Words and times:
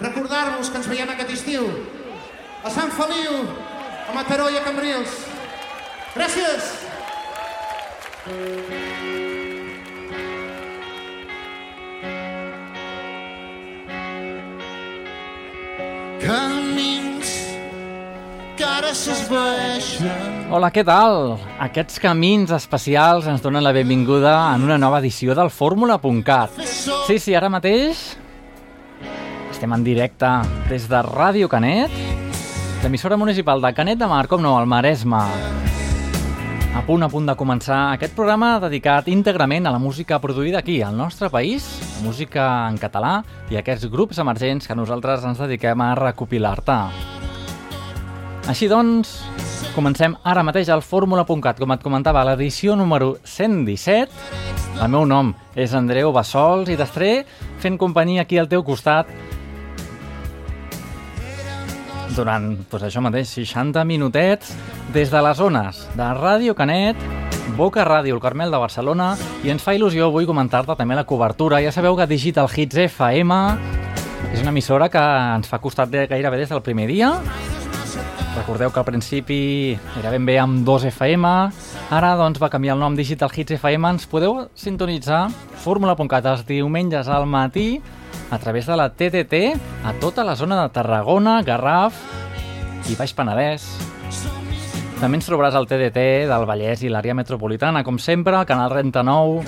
recordar-vos 0.00 0.70
que 0.70 0.80
ens 0.80 0.88
veiem 0.90 1.10
aquest 1.12 1.32
estiu 1.38 1.68
a 2.64 2.70
Sant 2.72 2.90
Feliu, 2.92 3.44
a 4.08 4.14
Mataró 4.16 4.50
i 4.50 4.58
a 4.58 4.64
Cambrils. 4.64 5.22
Gràcies! 6.16 6.74
Camins 16.26 17.32
que 18.56 18.64
ara 18.66 18.90
s'esvaeixen 18.96 20.34
Hola, 20.50 20.72
què 20.74 20.82
tal? 20.86 21.36
Aquests 21.62 22.00
camins 22.02 22.50
especials 22.54 23.26
ens 23.30 23.42
donen 23.42 23.62
la 23.62 23.74
benvinguda 23.74 24.34
en 24.54 24.66
una 24.66 24.78
nova 24.78 25.00
edició 25.02 25.34
del 25.38 25.50
Fórmula.cat. 25.50 26.60
Sí, 27.06 27.18
sí, 27.18 27.34
ara 27.34 27.50
mateix 27.52 28.15
estem 29.66 29.74
en 29.74 29.84
directe 29.84 30.28
des 30.68 30.84
de 30.86 30.98
Ràdio 31.02 31.48
Canet, 31.50 31.90
l'emissora 32.84 33.16
municipal 33.18 33.58
de 33.60 33.72
Canet 33.74 33.98
de 33.98 34.06
Mar, 34.06 34.28
com 34.30 34.38
no, 34.38 34.52
al 34.58 34.66
Maresme. 34.66 35.18
A 36.76 36.82
punt 36.86 37.02
a 37.02 37.08
punt 37.10 37.26
de 37.26 37.34
començar 37.34 37.80
aquest 37.96 38.14
programa 38.14 38.60
dedicat 38.62 39.08
íntegrament 39.10 39.66
a 39.66 39.72
la 39.74 39.82
música 39.82 40.20
produïda 40.22 40.60
aquí, 40.60 40.82
al 40.82 40.94
nostre 40.94 41.30
país, 41.34 41.66
música 42.04 42.68
en 42.68 42.78
català 42.78 43.24
i 43.50 43.58
aquests 43.58 43.90
grups 43.90 44.22
emergents 44.22 44.68
que 44.68 44.78
nosaltres 44.78 45.26
ens 45.26 45.42
dediquem 45.42 45.82
a 45.82 45.94
recopilar-te. 45.98 46.78
Així 48.46 48.68
doncs, 48.70 49.16
comencem 49.74 50.14
ara 50.22 50.46
mateix 50.46 50.70
al 50.70 50.84
fórmula.cat, 50.86 51.58
com 51.58 51.74
et 51.74 51.82
comentava, 51.82 52.22
l'edició 52.28 52.78
número 52.78 53.16
117. 53.24 54.46
El 54.76 54.92
meu 54.92 55.06
nom 55.08 55.32
és 55.56 55.72
Andreu 55.74 56.12
Bassols 56.12 56.68
i 56.70 56.76
d'estré 56.78 57.24
fent 57.58 57.78
companyia 57.80 58.22
aquí 58.26 58.38
al 58.38 58.46
teu 58.46 58.62
costat 58.62 59.08
durant, 62.14 62.52
doncs 62.70 62.86
això 62.86 63.02
mateix, 63.02 63.32
60 63.34 63.82
minutets 63.88 64.52
des 64.94 65.10
de 65.10 65.22
les 65.24 65.38
zones 65.38 65.80
de 65.96 66.10
Ràdio 66.20 66.54
Canet, 66.54 67.00
Boca 67.56 67.84
Ràdio, 67.86 68.14
el 68.14 68.22
Carmel 68.22 68.52
de 68.52 68.60
Barcelona, 68.60 69.14
i 69.44 69.50
ens 69.50 69.64
fa 69.64 69.74
il·lusió 69.74 70.10
avui 70.10 70.28
comentar-te 70.28 70.76
també 70.78 70.96
la 70.98 71.06
cobertura. 71.08 71.62
Ja 71.64 71.72
sabeu 71.72 71.96
que 71.96 72.06
Digital 72.10 72.50
Hits 72.52 72.78
FM 72.86 73.40
és 74.32 74.42
una 74.42 74.52
emissora 74.52 74.90
que 74.92 75.02
ens 75.36 75.48
fa 75.48 75.60
costat 75.62 75.90
de 75.90 76.06
gairebé 76.10 76.42
des 76.42 76.52
del 76.52 76.62
primer 76.62 76.88
dia. 76.90 77.14
Recordeu 78.36 78.70
que 78.70 78.78
al 78.78 78.84
principi 78.84 79.38
era 79.96 80.10
ben 80.12 80.26
bé 80.28 80.36
amb 80.38 80.60
2 80.66 80.90
FM, 80.90 81.28
ara 81.96 82.10
doncs 82.20 82.38
va 82.42 82.50
canviar 82.52 82.74
el 82.76 82.82
nom 82.82 82.94
Digital 82.94 83.32
Hits 83.32 83.56
FM. 83.56 83.88
Ens 83.96 84.04
podeu 84.10 84.42
sintonitzar 84.52 85.22
fórmula.cat 85.64 86.28
els 86.28 86.44
diumenges 86.44 87.08
al 87.08 87.24
matí 87.24 87.80
a 88.30 88.38
través 88.38 88.68
de 88.68 88.76
la 88.76 88.90
TTT 88.92 89.40
a 89.88 89.94
tota 90.02 90.24
la 90.24 90.36
zona 90.36 90.60
de 90.60 90.68
Tarragona, 90.74 91.40
Garraf 91.46 91.96
i 92.90 92.98
Baix 92.98 93.16
Penedès. 93.16 93.64
També 95.00 95.16
ens 95.16 95.26
trobaràs 95.28 95.56
al 95.56 95.68
TDT 95.68 96.28
del 96.28 96.46
Vallès 96.48 96.84
i 96.84 96.92
l'àrea 96.92 97.16
metropolitana, 97.16 97.82
com 97.84 97.96
sempre, 97.96 98.36
al 98.36 98.46
canal 98.48 98.68
39. 98.72 99.42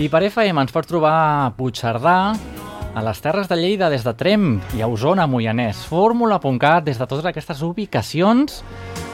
I 0.00 0.08
per 0.08 0.24
FM 0.30 0.64
ens 0.64 0.72
pots 0.72 0.88
trobar 0.88 1.12
a 1.20 1.52
Puigcerdà, 1.56 2.18
a 2.94 3.02
les 3.02 3.20
Terres 3.22 3.48
de 3.48 3.56
Lleida 3.56 3.88
des 3.90 4.02
de 4.04 4.12
Trem 4.18 4.60
i 4.76 4.82
a 4.82 4.88
Osona, 4.90 5.26
Moianès, 5.30 5.84
fórmula.cat 5.86 6.84
des 6.84 6.98
de 6.98 7.06
totes 7.06 7.26
aquestes 7.28 7.62
ubicacions. 7.62 8.62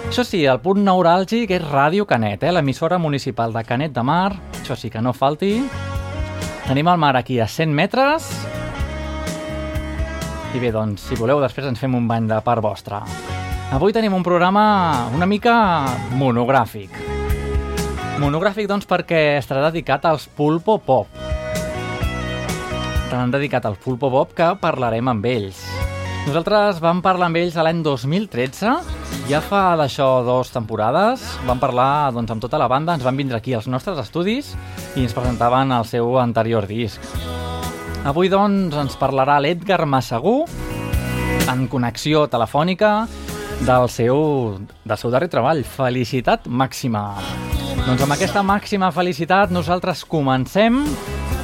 Això 0.09 0.25
sí, 0.25 0.45
el 0.49 0.61
punt 0.65 0.81
neuràlgic 0.87 1.51
és 1.53 1.65
Ràdio 1.67 2.07
Canet, 2.09 2.47
eh? 2.47 2.53
l'emissora 2.55 2.99
municipal 2.99 3.53
de 3.53 3.65
Canet 3.67 3.93
de 3.93 4.05
Mar. 4.07 4.33
Això 4.61 4.77
sí 4.79 4.91
que 4.91 5.03
no 5.03 5.13
falti. 5.13 5.59
Tenim 6.67 6.89
el 6.89 6.99
mar 6.99 7.17
aquí 7.17 7.39
a 7.41 7.49
100 7.49 7.75
metres. 7.75 8.31
I 10.55 10.63
bé, 10.63 10.73
doncs, 10.73 11.09
si 11.11 11.19
voleu, 11.19 11.43
després 11.43 11.69
ens 11.69 11.83
fem 11.83 11.95
un 11.95 12.09
bany 12.09 12.31
de 12.31 12.41
part 12.47 12.65
vostra. 12.65 13.03
Avui 13.77 13.93
tenim 13.93 14.15
un 14.15 14.25
programa 14.25 15.11
una 15.15 15.27
mica 15.27 15.55
monogràfic. 16.17 17.03
Monogràfic, 18.23 18.71
doncs, 18.71 18.89
perquè 18.89 19.37
estarà 19.37 19.69
dedicat 19.69 20.07
als 20.09 20.31
Pulpo 20.33 20.79
Pop. 20.79 21.26
Estan 23.07 23.31
dedicat 23.31 23.63
als 23.69 23.79
Pulpo 23.79 24.09
Pop 24.11 24.33
que 24.35 24.49
parlarem 24.59 25.07
amb 25.07 25.27
ells. 25.31 25.61
Nosaltres 26.27 26.81
vam 26.83 26.99
parlar 27.05 27.29
amb 27.29 27.39
ells 27.39 27.55
l'any 27.55 27.85
2013, 27.87 28.73
ja 29.31 29.39
fa 29.39 29.61
d'això 29.79 30.25
dues 30.27 30.51
temporades. 30.51 31.23
Vam 31.47 31.61
parlar 31.63 32.11
doncs, 32.17 32.33
amb 32.35 32.43
tota 32.43 32.59
la 32.59 32.67
banda, 32.67 32.97
ens 32.99 33.07
van 33.07 33.15
vindre 33.15 33.39
aquí 33.39 33.55
als 33.55 33.69
nostres 33.71 34.01
estudis 34.03 34.57
i 34.99 35.05
ens 35.05 35.15
presentaven 35.15 35.71
el 35.77 35.87
seu 35.87 36.19
anterior 36.19 36.67
disc. 36.67 36.99
Avui, 38.03 38.27
doncs, 38.27 38.75
ens 38.75 38.99
parlarà 38.99 39.39
l'Edgar 39.39 39.85
Massagú 39.87 40.41
en 41.47 41.69
connexió 41.71 42.27
telefònica 42.27 42.97
del 43.63 43.87
seu, 43.87 44.19
del 44.83 44.99
seu 44.99 45.15
darrer 45.15 45.31
treball, 45.31 45.63
Felicitat 45.63 46.51
Màxima. 46.51 47.13
Doncs 47.87 48.03
amb 48.03 48.19
aquesta 48.19 48.43
màxima 48.43 48.91
felicitat 48.91 49.55
nosaltres 49.55 50.03
comencem, 50.11 50.83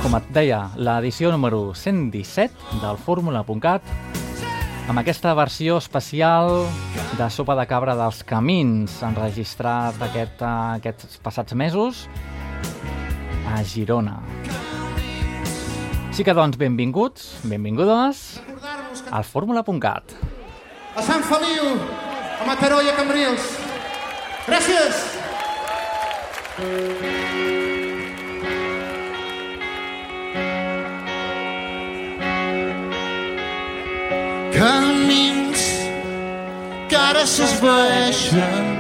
com 0.03 0.17
et 0.19 0.25
deia, 0.35 0.65
l'edició 0.75 1.31
número 1.31 1.77
117 1.79 2.81
del 2.83 2.97
Fórmula.cat 2.99 3.87
amb 4.91 4.99
aquesta 4.99 5.31
versió 5.39 5.77
especial 5.79 6.67
de 7.19 7.29
Sopa 7.31 7.55
de 7.55 7.67
Cabra 7.71 7.95
dels 7.95 8.25
Camins 8.27 8.97
enregistrat 9.07 10.01
aquest, 10.03 10.43
aquests 10.43 11.21
passats 11.23 11.55
mesos 11.55 12.09
a 13.47 13.63
Girona. 13.63 14.19
Sí 16.11 16.27
que 16.27 16.35
doncs 16.35 16.59
benvinguts, 16.59 17.39
benvingudes 17.47 18.43
al 19.13 19.23
Fórmula.cat. 19.23 20.19
A 20.99 21.07
Sant 21.07 21.23
Feliu, 21.31 21.79
a 22.43 22.51
Mataró 22.51 22.83
i 22.83 22.91
a 22.91 22.99
Cambrils. 22.99 23.55
Gràcies! 24.51 25.07
Camins 34.53 35.63
que 36.89 36.97
ara 36.97 37.25
s'esvaeixen. 37.27 38.71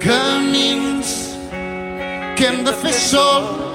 Camins 0.00 1.14
que 2.36 2.46
hem 2.46 2.62
de 2.64 2.72
fer 2.82 2.92
sols 2.92 3.66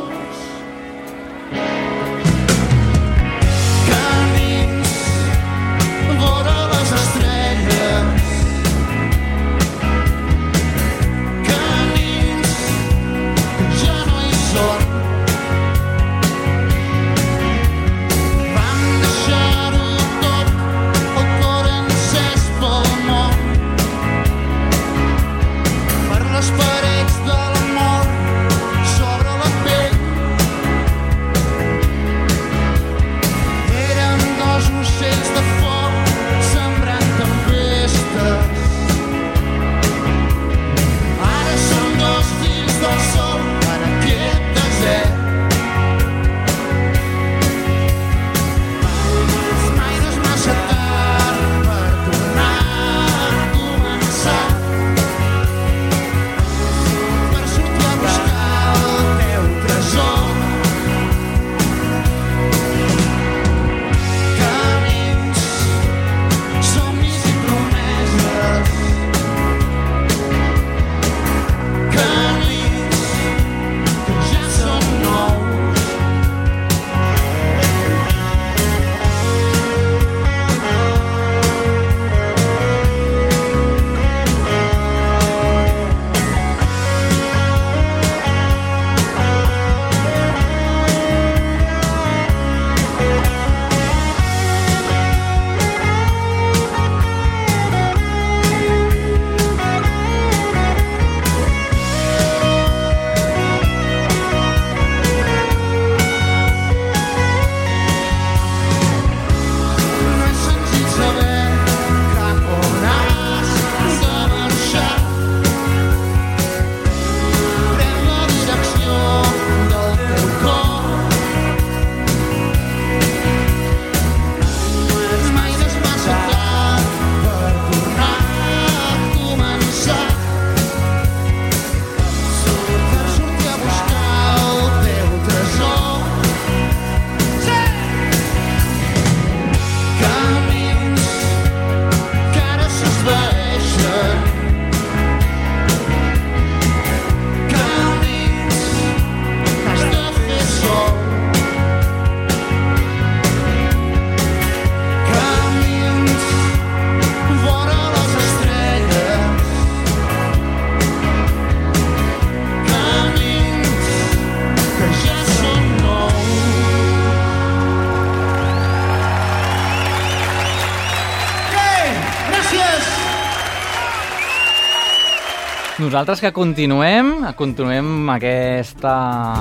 Nosaltres 175.91 176.22
que 176.23 176.29
continuem, 176.32 177.09
continuem 177.35 178.08
aquesta, 178.14 178.91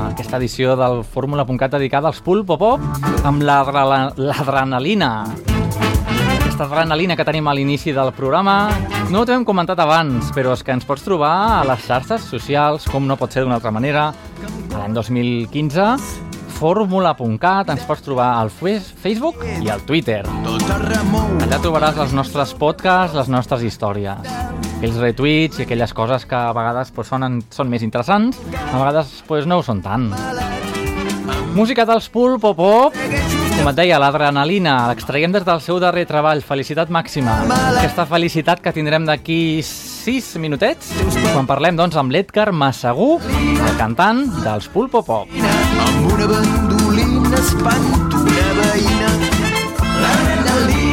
aquesta 0.09 0.41
edició 0.41 0.73
del 0.75 1.05
Fórmula.cat 1.07 1.77
dedicada 1.77 2.11
als 2.11 2.19
Pulpo 2.27 2.57
Pop 2.59 2.83
amb 3.23 3.45
l'adrenalina. 3.47 5.11
Aquesta 6.41 6.67
adrenalina 6.67 7.15
que 7.15 7.29
tenim 7.29 7.47
a 7.47 7.55
l'inici 7.55 7.95
del 7.95 8.11
programa. 8.19 8.57
No 9.15 9.23
t'ho 9.23 9.39
hem 9.39 9.47
comentat 9.47 9.79
abans, 9.79 10.35
però 10.35 10.59
és 10.59 10.67
que 10.67 10.75
ens 10.75 10.89
pots 10.91 11.07
trobar 11.07 11.31
a 11.61 11.63
les 11.71 11.87
xarxes 11.87 12.27
socials, 12.35 12.91
com 12.91 13.07
no 13.07 13.15
pot 13.15 13.31
ser 13.31 13.47
d'una 13.47 13.61
altra 13.63 13.71
manera. 13.71 14.11
L'any 14.75 14.99
2015, 14.99 15.89
fórmula.cat, 16.59 17.71
ens 17.79 17.87
pots 17.87 18.03
trobar 18.11 18.33
al 18.43 18.51
Facebook 18.51 19.47
i 19.63 19.71
al 19.71 19.87
Twitter. 19.87 20.25
Allà 20.27 21.63
trobaràs 21.63 22.07
els 22.09 22.19
nostres 22.25 22.59
podcasts, 22.59 23.15
les 23.15 23.31
nostres 23.31 23.63
històries 23.71 24.50
aquells 24.81 24.97
retuits 24.97 25.59
i 25.61 25.67
aquelles 25.67 25.93
coses 25.93 26.23
que 26.25 26.37
a 26.37 26.55
vegades 26.57 26.89
pues, 26.97 27.11
sonen, 27.13 27.43
són 27.53 27.69
més 27.69 27.83
interessants, 27.85 28.39
a 28.57 28.79
vegades 28.79 29.13
pues, 29.29 29.45
no 29.45 29.59
ho 29.61 29.65
són 29.67 29.83
tant. 29.85 30.09
Música 31.53 31.85
dels 31.85 32.07
Pulp 32.09 32.41
Pop 32.41 32.57
Pop, 32.57 32.97
com 32.97 33.69
et 33.69 33.77
deia, 33.77 33.99
l'adrenalina, 34.01 34.79
l'extraiem 34.89 35.35
des 35.37 35.45
del 35.45 35.61
seu 35.61 35.77
darrer 35.83 36.07
treball, 36.09 36.41
Felicitat 36.41 36.89
Màxima. 36.89 37.37
Aquesta 37.75 38.07
felicitat 38.09 38.65
que 38.65 38.73
tindrem 38.73 39.05
d'aquí 39.05 39.61
6 39.67 40.33
minutets, 40.41 40.95
quan 41.29 41.51
parlem 41.51 41.77
doncs, 41.77 42.01
amb 42.01 42.15
l'Edgar 42.17 42.49
Massagú, 42.57 43.19
el 43.21 43.75
cantant 43.77 44.25
dels 44.41 44.71
Pulp 44.73 44.97
Pop 44.97 45.11
Pop. 45.13 45.41
Amb 45.85 46.15
una 46.15 46.31
bandolina 46.31 47.43
espanto 47.43 48.25
una 48.25 48.55
veïna, 48.63 49.13
l'adrenalina 50.01 50.90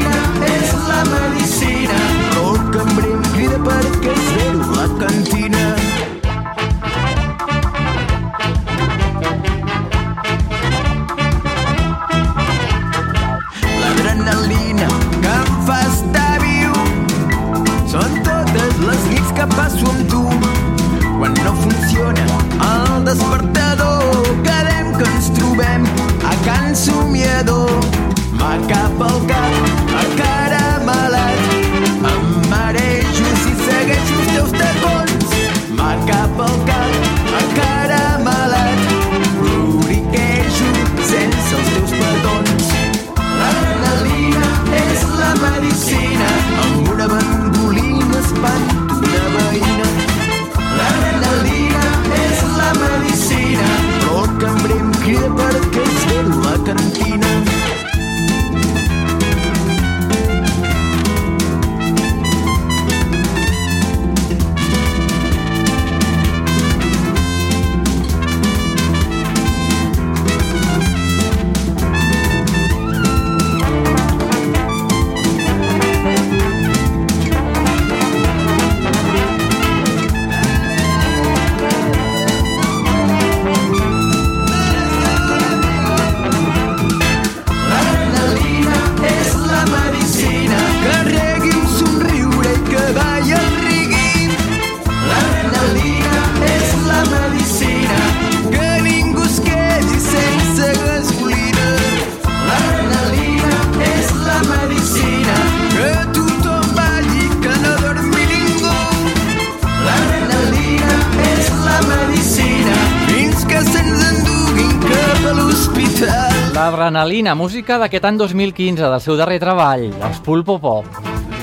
L'adrenalina, 116.88 117.34
música 117.36 117.76
d'aquest 117.82 118.06
any 118.08 118.16
2015, 118.16 118.86
del 118.88 119.02
seu 119.04 119.18
darrer 119.20 119.42
treball, 119.44 119.90
els 120.08 120.22
Pulpo 120.24 120.56
Pop. 120.56 120.86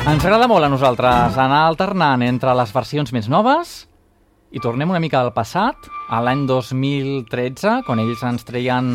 Ens 0.09 0.25
agrada 0.25 0.47
molt 0.49 0.65
a 0.65 0.71
nosaltres 0.73 1.37
anar 1.37 1.67
alternant 1.67 2.25
entre 2.25 2.55
les 2.57 2.73
versions 2.73 3.13
més 3.13 3.29
noves 3.29 3.75
i 4.57 4.63
tornem 4.65 4.89
una 4.89 5.03
mica 5.05 5.21
al 5.21 5.35
passat, 5.37 5.77
a 6.09 6.23
l'any 6.25 6.47
2013, 6.49 7.83
quan 7.85 8.01
ells 8.01 8.25
ens 8.25 8.49
treien 8.49 8.89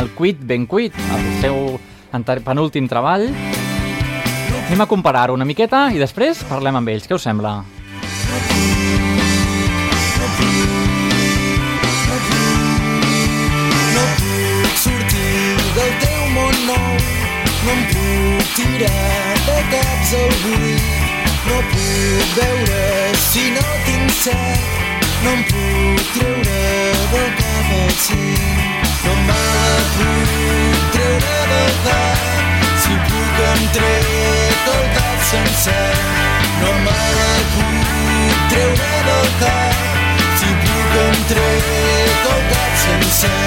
el 0.00 0.08
Quit 0.16 0.40
Ben 0.40 0.64
Quit, 0.64 0.96
el 0.96 1.28
seu 1.44 1.76
penúltim 2.48 2.88
treball. 2.88 3.28
Anem 4.70 4.80
a 4.80 4.88
comparar-ho 4.88 5.36
una 5.36 5.44
miqueta 5.44 5.90
i 5.92 6.00
després 6.00 6.46
parlem 6.48 6.80
amb 6.80 6.96
ells. 6.96 7.04
Què 7.04 7.20
us 7.20 7.28
sembla? 7.28 7.58
Tirar 17.70 19.34
de 19.46 19.58
caps 19.70 20.12
al 20.18 20.32
buit, 20.42 20.82
no 21.46 21.58
puc 21.70 22.32
veure 22.34 22.80
si 23.30 23.44
no 23.54 23.62
tinc 23.86 24.10
set, 24.10 25.04
no 25.22 25.34
em 25.36 25.44
puc 25.50 26.00
treure 26.16 26.56
del 27.12 27.28
cap 27.38 27.70
al 27.76 27.92
cim. 28.04 28.58
No 29.04 29.14
me 29.28 29.36
puc 29.94 30.88
treure 30.96 31.36
del 31.52 31.70
cap, 31.84 32.66
si 32.82 32.98
puc 33.06 33.38
em 33.52 33.62
tret 33.78 34.66
el 34.74 34.88
cap 34.96 35.22
sencer. 35.30 35.86
No 36.64 36.72
me 36.88 36.98
puc 37.52 38.48
treure 38.56 38.90
del 39.10 39.30
cap, 39.44 40.26
si 40.42 40.50
puc 40.66 40.98
em 41.04 41.22
tret 41.30 42.26
el 42.34 42.42
cap 42.50 42.82
sencer. 42.88 43.38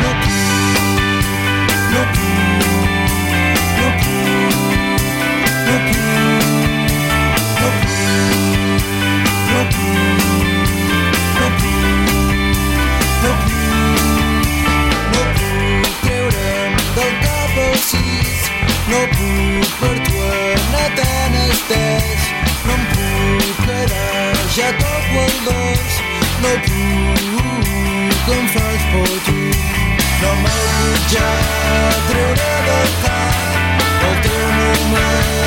No 0.00 0.16
puc 0.24 0.40
no 1.92 2.08
puc 2.16 2.51
treure 32.08 32.50
del 32.66 32.90
cap 33.02 34.06
el 34.08 34.20
teu 34.26 34.46
número 34.58 35.41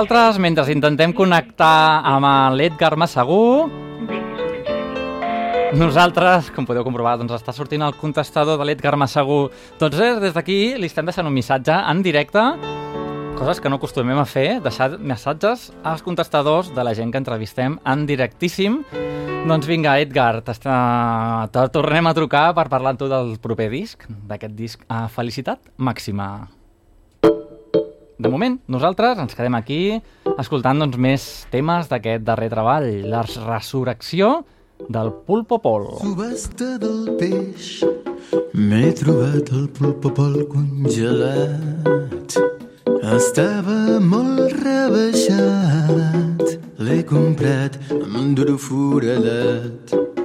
Nosaltres, 0.00 0.38
mentre 0.40 0.64
intentem 0.72 1.12
connectar 1.12 2.00
amb 2.08 2.24
l'Edgar 2.56 2.94
Massagú, 2.96 3.68
nosaltres, 5.76 6.46
com 6.56 6.64
podeu 6.64 6.86
comprovar, 6.86 7.18
doncs 7.20 7.34
està 7.36 7.52
sortint 7.52 7.84
el 7.84 7.92
contestador 8.00 8.56
de 8.56 8.64
l'Edgar 8.64 8.94
Massagú. 8.96 9.50
Doncs 9.76 9.98
res, 10.00 10.16
des 10.22 10.32
d'aquí 10.32 10.56
li 10.80 10.88
estem 10.88 11.04
deixant 11.04 11.28
un 11.28 11.36
missatge 11.36 11.76
en 11.76 12.00
directe, 12.00 12.40
coses 13.36 13.60
que 13.60 13.68
no 13.68 13.76
acostumem 13.76 14.16
a 14.16 14.24
fer, 14.24 14.62
deixar 14.64 14.94
missatges 14.96 15.66
als 15.84 16.00
contestadors 16.06 16.72
de 16.72 16.80
la 16.80 16.94
gent 16.96 17.12
que 17.12 17.20
entrevistem 17.20 17.76
en 17.84 18.06
directíssim. 18.08 18.78
Doncs 19.44 19.68
vinga, 19.68 19.98
Edgar, 20.00 20.40
te 20.40 21.66
tornem 21.76 22.08
a 22.08 22.14
trucar 22.16 22.46
per 22.56 22.70
parlar 22.72 22.94
amb 22.96 23.04
tu 23.04 23.10
del 23.12 23.36
proper 23.36 23.68
disc, 23.76 24.08
d'aquest 24.08 24.56
disc 24.56 24.88
a 24.88 25.10
Felicitat 25.12 25.60
Màxima. 25.76 26.30
De 28.20 28.28
moment, 28.28 28.58
nosaltres 28.68 29.16
ens 29.22 29.32
quedem 29.32 29.54
aquí 29.56 29.96
escoltant 30.36 30.82
doncs, 30.82 30.98
més 31.00 31.22
temes 31.48 31.88
d'aquest 31.88 32.20
darrer 32.26 32.50
treball, 32.52 32.84
la 33.08 33.22
resurrecció 33.24 34.42
del 34.92 35.08
Pulpopol. 35.24 35.86
Subhasta 36.02 36.76
del 36.82 37.16
peix, 37.16 37.80
m'he 38.52 38.92
trobat 39.00 39.48
el 39.56 39.70
Pulpopol 39.72 40.36
congelat. 40.52 42.36
Estava 43.16 43.96
molt 44.04 44.52
rebaixat, 44.60 46.44
l'he 46.76 47.00
comprat 47.08 47.80
amb 48.02 48.36
duro 48.36 48.60
foradat. 48.60 50.19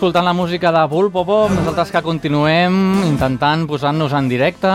Escoltant 0.00 0.24
la 0.24 0.32
música 0.32 0.70
de 0.72 0.80
Pulpopop, 0.88 1.50
nosaltres 1.52 1.90
que 1.92 2.00
continuem 2.00 2.72
intentant 3.04 3.66
posar-nos 3.68 4.14
en 4.16 4.30
directe 4.32 4.68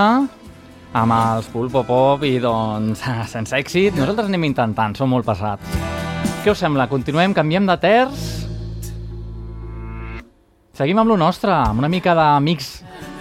amb 0.94 1.14
els 1.16 1.48
Pulpopop 1.50 2.22
i 2.30 2.36
doncs 2.38 3.02
sense 3.34 3.56
èxit. 3.58 3.96
Nosaltres 3.98 4.28
anem 4.30 4.44
intentant, 4.46 4.94
som 4.94 5.10
molt 5.10 5.26
passats. 5.26 5.66
Què 6.44 6.54
us 6.54 6.62
sembla? 6.62 6.86
Continuem, 6.92 7.34
canviem 7.34 7.66
de 7.66 7.78
terç? 7.82 8.28
Seguim 10.78 11.02
amb 11.02 11.10
lo 11.10 11.18
nostre, 11.18 11.50
amb 11.58 11.82
una 11.82 11.90
mica 11.90 12.14
d'amics, 12.14 12.70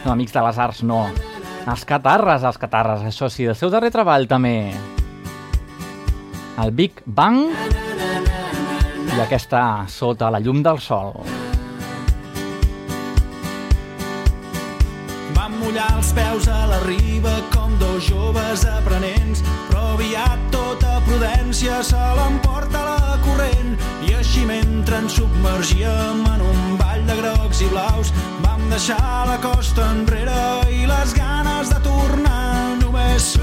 no, 0.03 0.13
amics 0.13 0.37
de 0.37 0.43
les 0.45 0.61
arts, 0.61 0.83
no. 0.85 1.07
Els 1.65 1.87
catarres, 1.89 2.45
els 2.45 2.61
catarres, 2.61 3.07
això 3.09 3.31
sí, 3.33 3.49
del 3.49 3.57
seu 3.57 3.73
darrer 3.73 3.89
treball 3.95 4.29
també. 4.29 4.75
El 6.61 6.77
Big 6.77 7.01
Bang 7.07 7.49
i 9.09 9.25
aquesta 9.25 9.87
sota 9.89 10.29
la 10.29 10.45
llum 10.45 10.61
del 10.61 10.85
sol. 10.85 11.44
Peus 16.15 16.49
a 16.49 16.67
la 16.71 16.79
riba 16.85 17.33
com 17.55 17.75
dos 17.79 18.07
joves 18.07 18.65
aprenents, 18.67 19.43
però 19.69 19.95
aviat 19.95 20.41
tota 20.55 21.01
prudència 21.07 21.81
se 21.87 22.05
l'emporta 22.19 22.85
la 22.87 23.17
corrent. 23.25 23.75
I 24.07 24.15
així 24.21 24.45
mentre 24.49 25.03
ens 25.03 25.19
submergíem 25.19 26.25
en 26.35 26.45
un 26.45 26.79
ball 26.81 27.05
de 27.09 27.19
grocs 27.23 27.65
i 27.65 27.71
blaus 27.73 28.13
vam 28.45 28.63
deixar 28.71 29.27
la 29.31 29.39
costa 29.43 29.91
enrere 29.97 30.41
i 30.71 30.87
les 30.91 31.17
ganes 31.19 31.73
de 31.73 31.83
tornar 31.87 32.79
només 32.83 33.35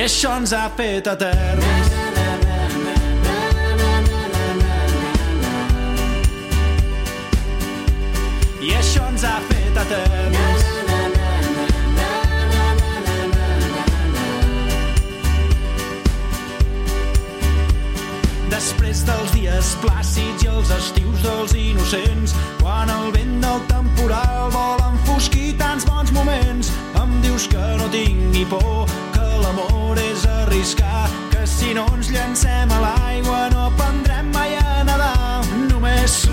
Això 0.00 0.30
ens 0.40 0.52
ha 0.56 0.62
fet 0.76 1.06
eterns. 1.10 1.88
I 8.64 8.72
això 8.78 9.04
ens 9.10 9.26
ha 9.28 9.34
fet 9.50 9.80
eterns. 9.82 10.64
Després 18.48 19.04
dels 19.04 19.36
dies 19.36 19.74
plàcids 19.84 20.48
i 20.48 20.50
els 20.54 20.72
estius 20.78 21.20
dels 21.28 21.54
innocents, 21.60 22.34
quan 22.64 22.88
el 22.96 23.12
vent 23.18 23.36
del 23.44 23.62
temporal 23.68 24.48
vol 24.56 24.82
enfosquir 24.88 25.54
tants 25.60 25.84
bons 25.92 26.16
moments. 26.16 26.72
Em 27.04 27.20
dius 27.20 27.50
que 27.52 27.70
no 27.76 27.92
tingui 27.92 28.48
por, 28.48 28.88
és 30.60 30.74
arriscar, 30.74 31.08
que 31.30 31.46
si 31.46 31.72
no 31.74 31.86
ens 31.94 32.10
llancem 32.10 32.70
a 32.70 32.80
l'aigua 32.80 33.48
no 33.52 33.66
aprendrem 33.70 34.30
mai 34.32 34.56
a 34.56 34.84
nedar. 34.84 35.44
Només. 35.70 36.28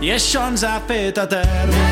I 0.00 0.12
això 0.14 0.46
ens 0.48 0.62
ha 0.64 0.78
fet 0.86 1.18
eterns. 1.18 1.87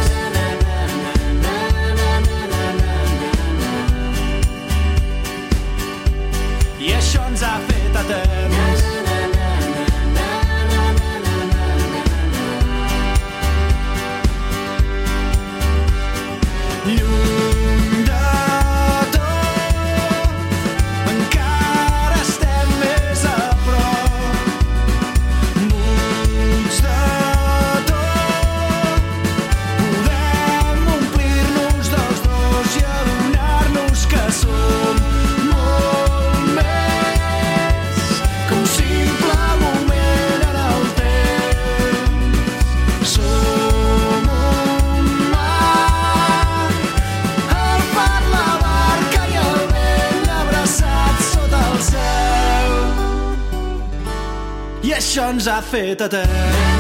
I 55.47 55.49
això 55.49 55.61
ens 55.63 56.76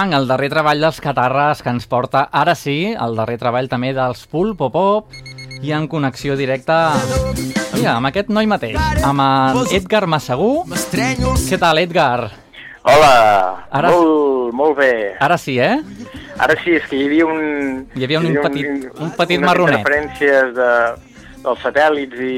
Bang, 0.00 0.14
el 0.16 0.24
darrer 0.30 0.48
treball 0.48 0.80
dels 0.80 0.96
Catarres 1.04 1.58
que 1.60 1.68
ens 1.68 1.84
porta 1.84 2.22
ara 2.32 2.54
sí, 2.56 2.94
el 2.96 3.18
darrer 3.18 3.34
treball 3.36 3.66
també 3.68 3.90
dels 3.92 4.22
Pulpo 4.32 4.70
Pop 4.72 5.10
i 5.60 5.74
en 5.76 5.84
connexió 5.92 6.38
directa 6.40 6.94
mira, 7.74 7.98
amb 7.98 8.08
aquest 8.08 8.30
noi 8.32 8.48
mateix, 8.48 8.78
amb 9.04 9.20
en 9.20 9.68
Edgar 9.76 10.06
Massagú. 10.08 10.62
Què 10.72 11.58
tal, 11.60 11.82
Edgar? 11.82 12.30
Hola, 12.88 13.12
Ara- 13.68 13.90
molt, 13.92 14.54
molt 14.56 14.78
bé. 14.80 14.90
Ara 15.20 15.36
sí, 15.36 15.58
eh? 15.60 15.76
Ara 16.40 16.56
sí, 16.64 16.78
és 16.80 16.88
que 16.88 16.96
hi 16.96 17.04
havia 17.10 17.26
un... 17.28 17.84
Hi 17.92 18.06
havia 18.08 18.22
un 18.24 18.32
petit- 18.40 18.88
un 19.04 19.12
petit 19.20 19.36
unes 19.36 19.50
marronet. 19.50 19.82
interferències 19.82 20.54
de, 20.56 20.70
dels 21.40 21.60
satèl·lits 21.64 22.18
i... 22.20 22.34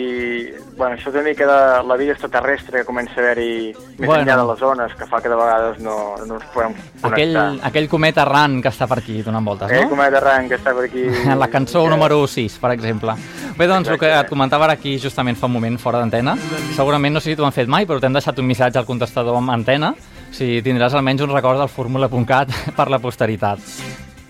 Bueno, 0.76 0.94
això 0.96 1.10
és 1.10 1.14
una 1.16 1.24
mica 1.26 1.46
de 1.46 1.56
la 1.88 1.96
vida 1.98 2.12
extraterrestre 2.14 2.80
que 2.80 2.86
comença 2.86 3.12
a 3.18 3.22
haver-hi 3.24 3.72
més 3.98 4.06
Bueno. 4.06 4.22
enllà 4.22 4.36
de 4.38 4.44
les 4.48 4.58
zones, 4.60 4.94
que 4.98 5.06
fa 5.10 5.20
que 5.20 5.28
de 5.28 5.36
vegades 5.36 5.80
no, 5.82 5.96
no 6.26 6.36
ens 6.38 6.44
podem 6.54 6.72
Aquell, 7.02 7.34
connectar. 7.34 7.66
aquell 7.68 7.88
comet 7.90 8.16
errant 8.22 8.54
que 8.62 8.70
està 8.70 8.86
per 8.88 8.98
aquí 9.02 9.20
donant 9.26 9.44
voltes, 9.44 9.66
Aquell 9.68 9.84
no? 9.88 9.90
comet 9.96 10.14
errant 10.20 10.48
que 10.48 10.56
està 10.60 10.72
per 10.78 10.86
aquí... 10.86 11.04
La 11.42 11.48
cançó 11.52 11.82
que- 11.84 11.90
número 11.90 12.20
6, 12.26 12.58
per 12.62 12.72
exemple. 12.76 13.14
Bé, 13.58 13.66
doncs, 13.68 13.88
el 13.92 13.98
que 14.00 14.08
et 14.20 14.30
comentava 14.30 14.64
ara 14.70 14.78
aquí 14.78 14.94
justament 15.02 15.36
fa 15.36 15.46
un 15.50 15.52
moment 15.58 15.76
fora 15.82 15.98
d'antena, 16.00 16.36
segurament 16.76 17.12
no 17.18 17.20
sé 17.20 17.32
si 17.32 17.36
t'ho 17.36 17.44
han 17.46 17.52
fet 17.52 17.68
mai, 17.68 17.84
però 17.86 18.00
t'hem 18.00 18.14
deixat 18.16 18.38
un 18.38 18.46
missatge 18.48 18.78
al 18.80 18.86
contestador 18.88 19.36
amb 19.36 19.50
antena, 19.50 19.92
si 20.32 20.62
tindràs 20.64 20.94
almenys 20.96 21.20
un 21.26 21.34
record 21.34 21.58
del 21.60 21.68
fórmula.cat 21.68 22.48
per 22.78 22.88
la 22.88 22.98
posteritat. 23.02 23.58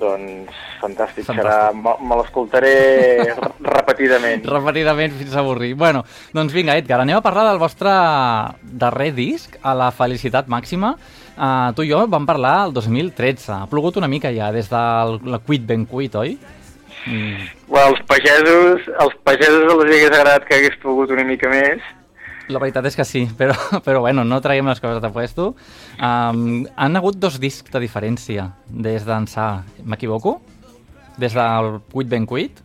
Doncs 0.00 0.50
fantàstic, 0.82 1.24
Fantàstic. 1.24 1.38
serà... 1.38 1.72
Me, 1.72 1.94
me 2.02 2.18
l'escoltaré 2.20 2.74
re- 3.38 3.50
repetidament. 3.70 4.44
Repetidament 4.50 5.14
fins 5.22 5.34
a 5.36 5.40
avorrir. 5.40 5.72
Bueno, 5.78 6.02
doncs 6.34 6.52
vinga, 6.52 6.76
Edgar, 6.76 7.00
anem 7.06 7.16
a 7.20 7.24
parlar 7.24 7.46
del 7.52 7.62
vostre 7.62 7.92
darrer 8.62 9.12
disc, 9.16 9.56
a 9.62 9.74
la 9.78 9.90
felicitat 9.94 10.48
màxima. 10.52 10.96
Uh, 11.32 11.70
tu 11.72 11.86
i 11.86 11.88
jo 11.88 12.02
vam 12.12 12.26
parlar 12.28 12.66
el 12.66 12.74
2013. 12.76 13.54
Ha 13.62 13.70
plogut 13.70 13.96
una 13.96 14.08
mica 14.10 14.28
ja, 14.34 14.50
des 14.52 14.68
del 14.68 15.16
la 15.32 15.38
Quit 15.40 15.64
Ben 15.66 15.86
Quit, 15.88 16.14
oi? 16.20 16.36
Mm, 17.06 17.48
Bueno, 17.72 17.94
els 17.96 18.02
pagesos, 18.06 18.84
els 19.00 19.14
pagesos 19.24 19.64
els 19.72 19.80
hagués 19.88 20.10
agradat 20.12 20.44
que 20.46 20.58
hagués 20.60 20.76
pogut 20.82 21.10
una 21.10 21.24
mica 21.24 21.48
més, 21.50 21.80
la 22.52 22.60
veritat 22.60 22.84
és 22.90 22.96
que 22.98 23.04
sí, 23.08 23.22
però, 23.40 23.54
però 23.82 24.02
bueno, 24.04 24.26
no 24.28 24.40
traiem 24.44 24.68
les 24.68 24.78
coses 24.82 25.00
de 25.02 25.08
puesto. 25.14 25.54
Um, 25.96 26.66
han 26.76 26.98
hagut 27.00 27.16
dos 27.22 27.40
discs 27.40 27.72
de 27.72 27.80
diferència 27.80 28.50
des 28.68 29.06
d'ençà, 29.08 29.62
m'equivoco? 29.88 30.36
Des 31.22 31.34
del 31.38 31.78
Quit 31.92 32.10
Ben 32.10 32.26
Quit? 32.26 32.62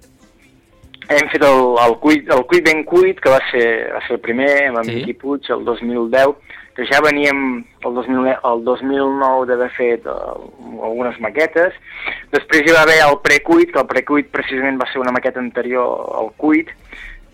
Hem 1.08 1.30
fet 1.32 1.44
el, 1.46 1.62
el, 1.80 1.94
cuit, 2.04 2.28
el 2.36 2.42
cuit 2.50 2.66
ben 2.66 2.82
cuit, 2.84 3.20
que 3.24 3.32
va 3.32 3.40
ser, 3.48 3.68
va 3.96 4.02
ser 4.04 4.18
el 4.18 4.24
primer, 4.24 4.50
amb 4.68 4.82
Sí. 4.84 4.98
Miqui 4.98 5.14
Puig, 5.16 5.46
el 5.56 5.64
2010, 5.64 6.34
que 6.76 6.86
ja 6.90 7.00
veníem 7.02 7.64
el, 7.86 7.94
2000, 7.96 8.28
el 8.36 8.64
2009 8.66 9.48
d'haver 9.48 9.70
fet 9.78 10.10
uh, 10.12 10.36
algunes 10.84 11.16
maquetes. 11.24 11.78
Després 12.36 12.68
hi 12.68 12.76
va 12.76 12.84
haver 12.84 13.00
el 13.06 13.16
precuit, 13.24 13.72
que 13.72 13.80
el 13.80 13.88
precuit 13.88 14.28
precisament 14.34 14.82
va 14.82 14.90
ser 14.92 15.00
una 15.00 15.16
maqueta 15.16 15.40
anterior 15.40 16.12
al 16.20 16.34
cuit, 16.36 16.74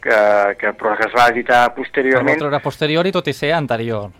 que, 0.04 0.20
que, 0.60 0.76
però 0.78 0.94
que 1.00 1.10
es 1.10 1.18
va 1.18 1.32
editar 1.34 1.66
posteriorment. 1.74 2.38
vostre 2.38 2.54
era 2.54 2.62
posterior 2.62 3.10
i 3.10 3.16
tot 3.16 3.28
i 3.28 3.34
ser 3.34 3.56
anterior. 3.58 4.12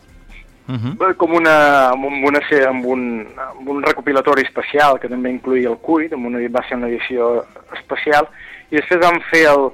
Uh 0.68 0.76
-huh. 0.76 1.16
com 1.18 1.34
una, 1.34 1.90
amb, 1.90 2.06
un- 2.06 2.24
una, 2.24 2.40
amb, 2.70 2.86
un, 2.86 3.28
amb 3.38 3.68
un 3.70 3.84
recopilatori 3.84 4.44
especial 4.44 4.98
que 5.00 5.10
també 5.10 5.30
incluïa 5.30 5.70
el 5.70 5.78
cuit, 5.78 6.14
amb 6.14 6.26
una, 6.26 6.40
va 6.50 6.64
ser 6.68 6.78
una 6.78 6.88
edició 6.88 7.46
especial, 7.74 8.28
i 8.72 8.76
després 8.78 9.02
vam 9.02 9.20
fer 9.30 9.46
el, 9.48 9.72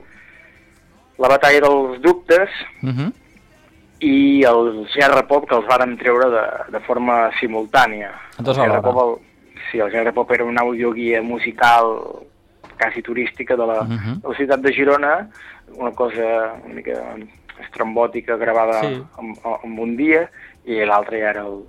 la 1.20 1.28
batalla 1.28 1.60
dels 1.60 2.02
dubtes 2.02 2.50
Uh 2.82 2.90
-huh. 2.90 3.12
i 4.00 4.44
el 4.44 4.88
GR 4.96 5.28
Pop 5.28 5.48
que 5.48 5.56
els 5.56 5.66
vàrem 5.68 5.98
treure 5.98 6.30
de, 6.30 6.72
de 6.72 6.80
forma 6.86 7.30
simultània. 7.40 8.12
Tots 8.44 8.58
el 8.58 8.64
alhora. 8.64 8.82
Pop, 8.82 8.98
el, 9.20 9.62
sí, 9.72 9.78
el 9.80 9.92
GR 9.92 10.12
Pop 10.14 10.32
era 10.32 10.44
una 10.46 10.62
audioguia 10.62 11.22
musical 11.22 11.86
quasi 12.80 13.02
turística 13.02 13.56
de 13.58 13.66
la, 13.68 13.84
Mhm. 13.84 14.22
de 14.22 14.28
la 14.30 14.36
ciutat 14.36 14.60
de 14.62 14.72
Girona, 14.74 15.28
una 15.76 15.92
cosa 15.92 16.54
una 16.66 16.74
mica 16.74 16.94
estrambòtica 17.60 18.38
gravada 18.38 18.80
Sí. 18.82 19.04
en, 19.20 19.36
en 19.64 19.80
un 19.80 19.98
dia, 19.98 20.30
i 20.70 20.80
l'altre 20.86 21.20
ja 21.22 21.32
era 21.34 21.44
el, 21.50 21.60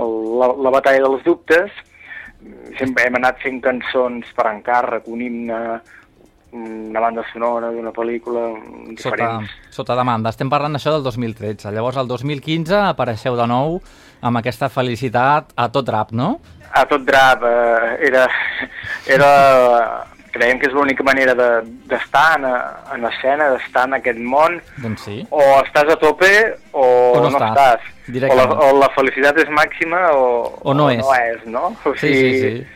el, 0.00 0.12
la, 0.40 0.50
la 0.66 0.72
batalla 0.74 1.04
dels 1.06 1.24
dubtes. 1.26 1.70
Sempre 2.78 3.04
hem 3.06 3.18
anat 3.20 3.40
fent 3.42 3.58
cançons 3.60 4.28
per 4.36 4.46
encàrrec, 4.48 5.08
un 5.12 5.20
himne, 5.20 5.58
una 6.56 7.00
banda 7.04 7.22
sonora 7.32 7.68
d'una 7.70 7.92
pel·lícula, 7.94 8.46
Sota, 8.56 8.94
diferents... 8.96 9.50
sota 9.70 9.94
demanda. 9.98 10.32
Estem 10.32 10.48
parlant 10.50 10.74
d'això 10.74 10.96
del 10.96 11.04
2013. 11.06 11.70
Llavors, 11.76 12.00
el 12.00 12.08
2015 12.10 12.74
apareixeu 12.88 13.36
de 13.38 13.46
nou 13.50 13.76
amb 14.26 14.40
aquesta 14.40 14.70
felicitat 14.72 15.52
a 15.54 15.68
tot 15.72 15.88
rap, 15.92 16.10
no? 16.16 16.38
a 16.70 16.84
tot 16.86 17.02
drap, 17.02 17.42
eh, 17.42 17.96
era, 18.06 18.24
era, 19.10 19.30
creiem 20.30 20.60
que 20.62 20.68
és 20.68 20.74
l'única 20.76 21.02
manera 21.02 21.32
de- 21.34 21.64
d'estar 21.90 22.38
de, 22.38 22.46
en, 22.46 22.94
en 22.94 23.06
escena, 23.08 23.48
d'estar 23.56 23.88
en 23.88 23.96
aquest 23.98 24.20
món, 24.22 24.60
Doncs 24.78 25.02
sí. 25.08 25.16
o 25.34 25.40
estàs 25.64 25.90
a 25.90 25.96
tope 25.98 26.30
o, 27.10 27.18
O 27.18 27.22
no 27.24 27.30
no, 27.30 27.38
estàs, 27.38 27.80
estàs. 28.08 28.30
O 28.30 28.34
la, 28.38 28.44
o 28.70 28.78
la 28.78 28.88
felicitat 28.94 29.38
és 29.42 29.48
màxima 29.50 30.00
o, 30.14 30.24
O 30.62 30.74
no 30.74 30.88
és. 30.90 30.98
no 31.02 31.14
és, 31.14 31.44
no? 31.46 31.64
O 31.84 31.94
Sí, 31.96 32.14
sí, 32.14 32.40
sí. 32.40 32.66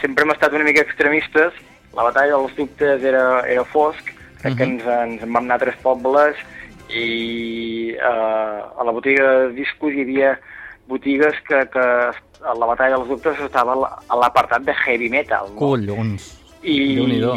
sempre 0.00 0.24
hem 0.24 0.30
estat 0.34 0.52
una 0.52 0.64
mica 0.64 0.80
extremistes 0.82 1.52
la 1.94 2.02
batalla 2.02 2.34
dels 2.36 2.56
dubtes 2.56 3.04
era, 3.06 3.40
era 3.46 3.62
fosc, 3.64 4.02
crec 4.42 4.56
que 4.58 4.66
Mhm. 4.66 4.80
ens, 4.80 4.86
ens 4.86 5.22
en 5.22 5.32
vam 5.32 5.44
anar 5.44 5.56
a 5.56 5.64
tres 5.64 5.76
pobles 5.82 6.34
i 6.90 7.90
eh, 7.92 8.00
a 8.02 8.84
la 8.84 8.92
botiga 8.92 9.24
de 9.44 9.48
discos 9.56 9.92
hi 9.94 10.02
havia 10.02 10.38
botigues 10.86 11.34
que, 11.48 11.62
que 11.72 11.80
a 11.80 12.54
la 12.58 12.66
batalla 12.66 12.96
dels 12.98 13.08
dubtes 13.08 13.38
estava 13.40 13.72
a 13.72 13.76
la- 13.76 13.98
a 14.08 14.16
l'apartat 14.20 14.62
de 14.62 14.74
heavy 14.84 15.08
metal. 15.08 15.48
No? 15.54 15.56
Collons. 15.56 16.26
I, 16.62 16.96
Déu-n'hi-do. 16.96 17.34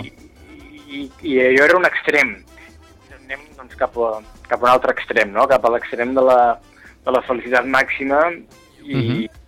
i, 0.89 1.09
i 1.21 1.39
allò 1.45 1.63
era 1.65 1.77
un 1.77 1.85
extrem. 1.85 2.35
Anem 3.27 3.41
doncs, 3.57 3.75
cap, 3.75 3.91
a, 3.99 4.21
cap 4.47 4.61
a 4.61 4.63
un 4.63 4.71
altre 4.71 4.93
extrem, 4.95 5.33
no? 5.35 5.43
cap 5.51 5.65
a 5.67 5.71
l'extrem 5.73 6.13
de, 6.15 6.21
la, 6.23 6.37
de 7.03 7.11
la 7.11 7.19
felicitat 7.27 7.65
màxima 7.67 8.21
i, 8.87 9.01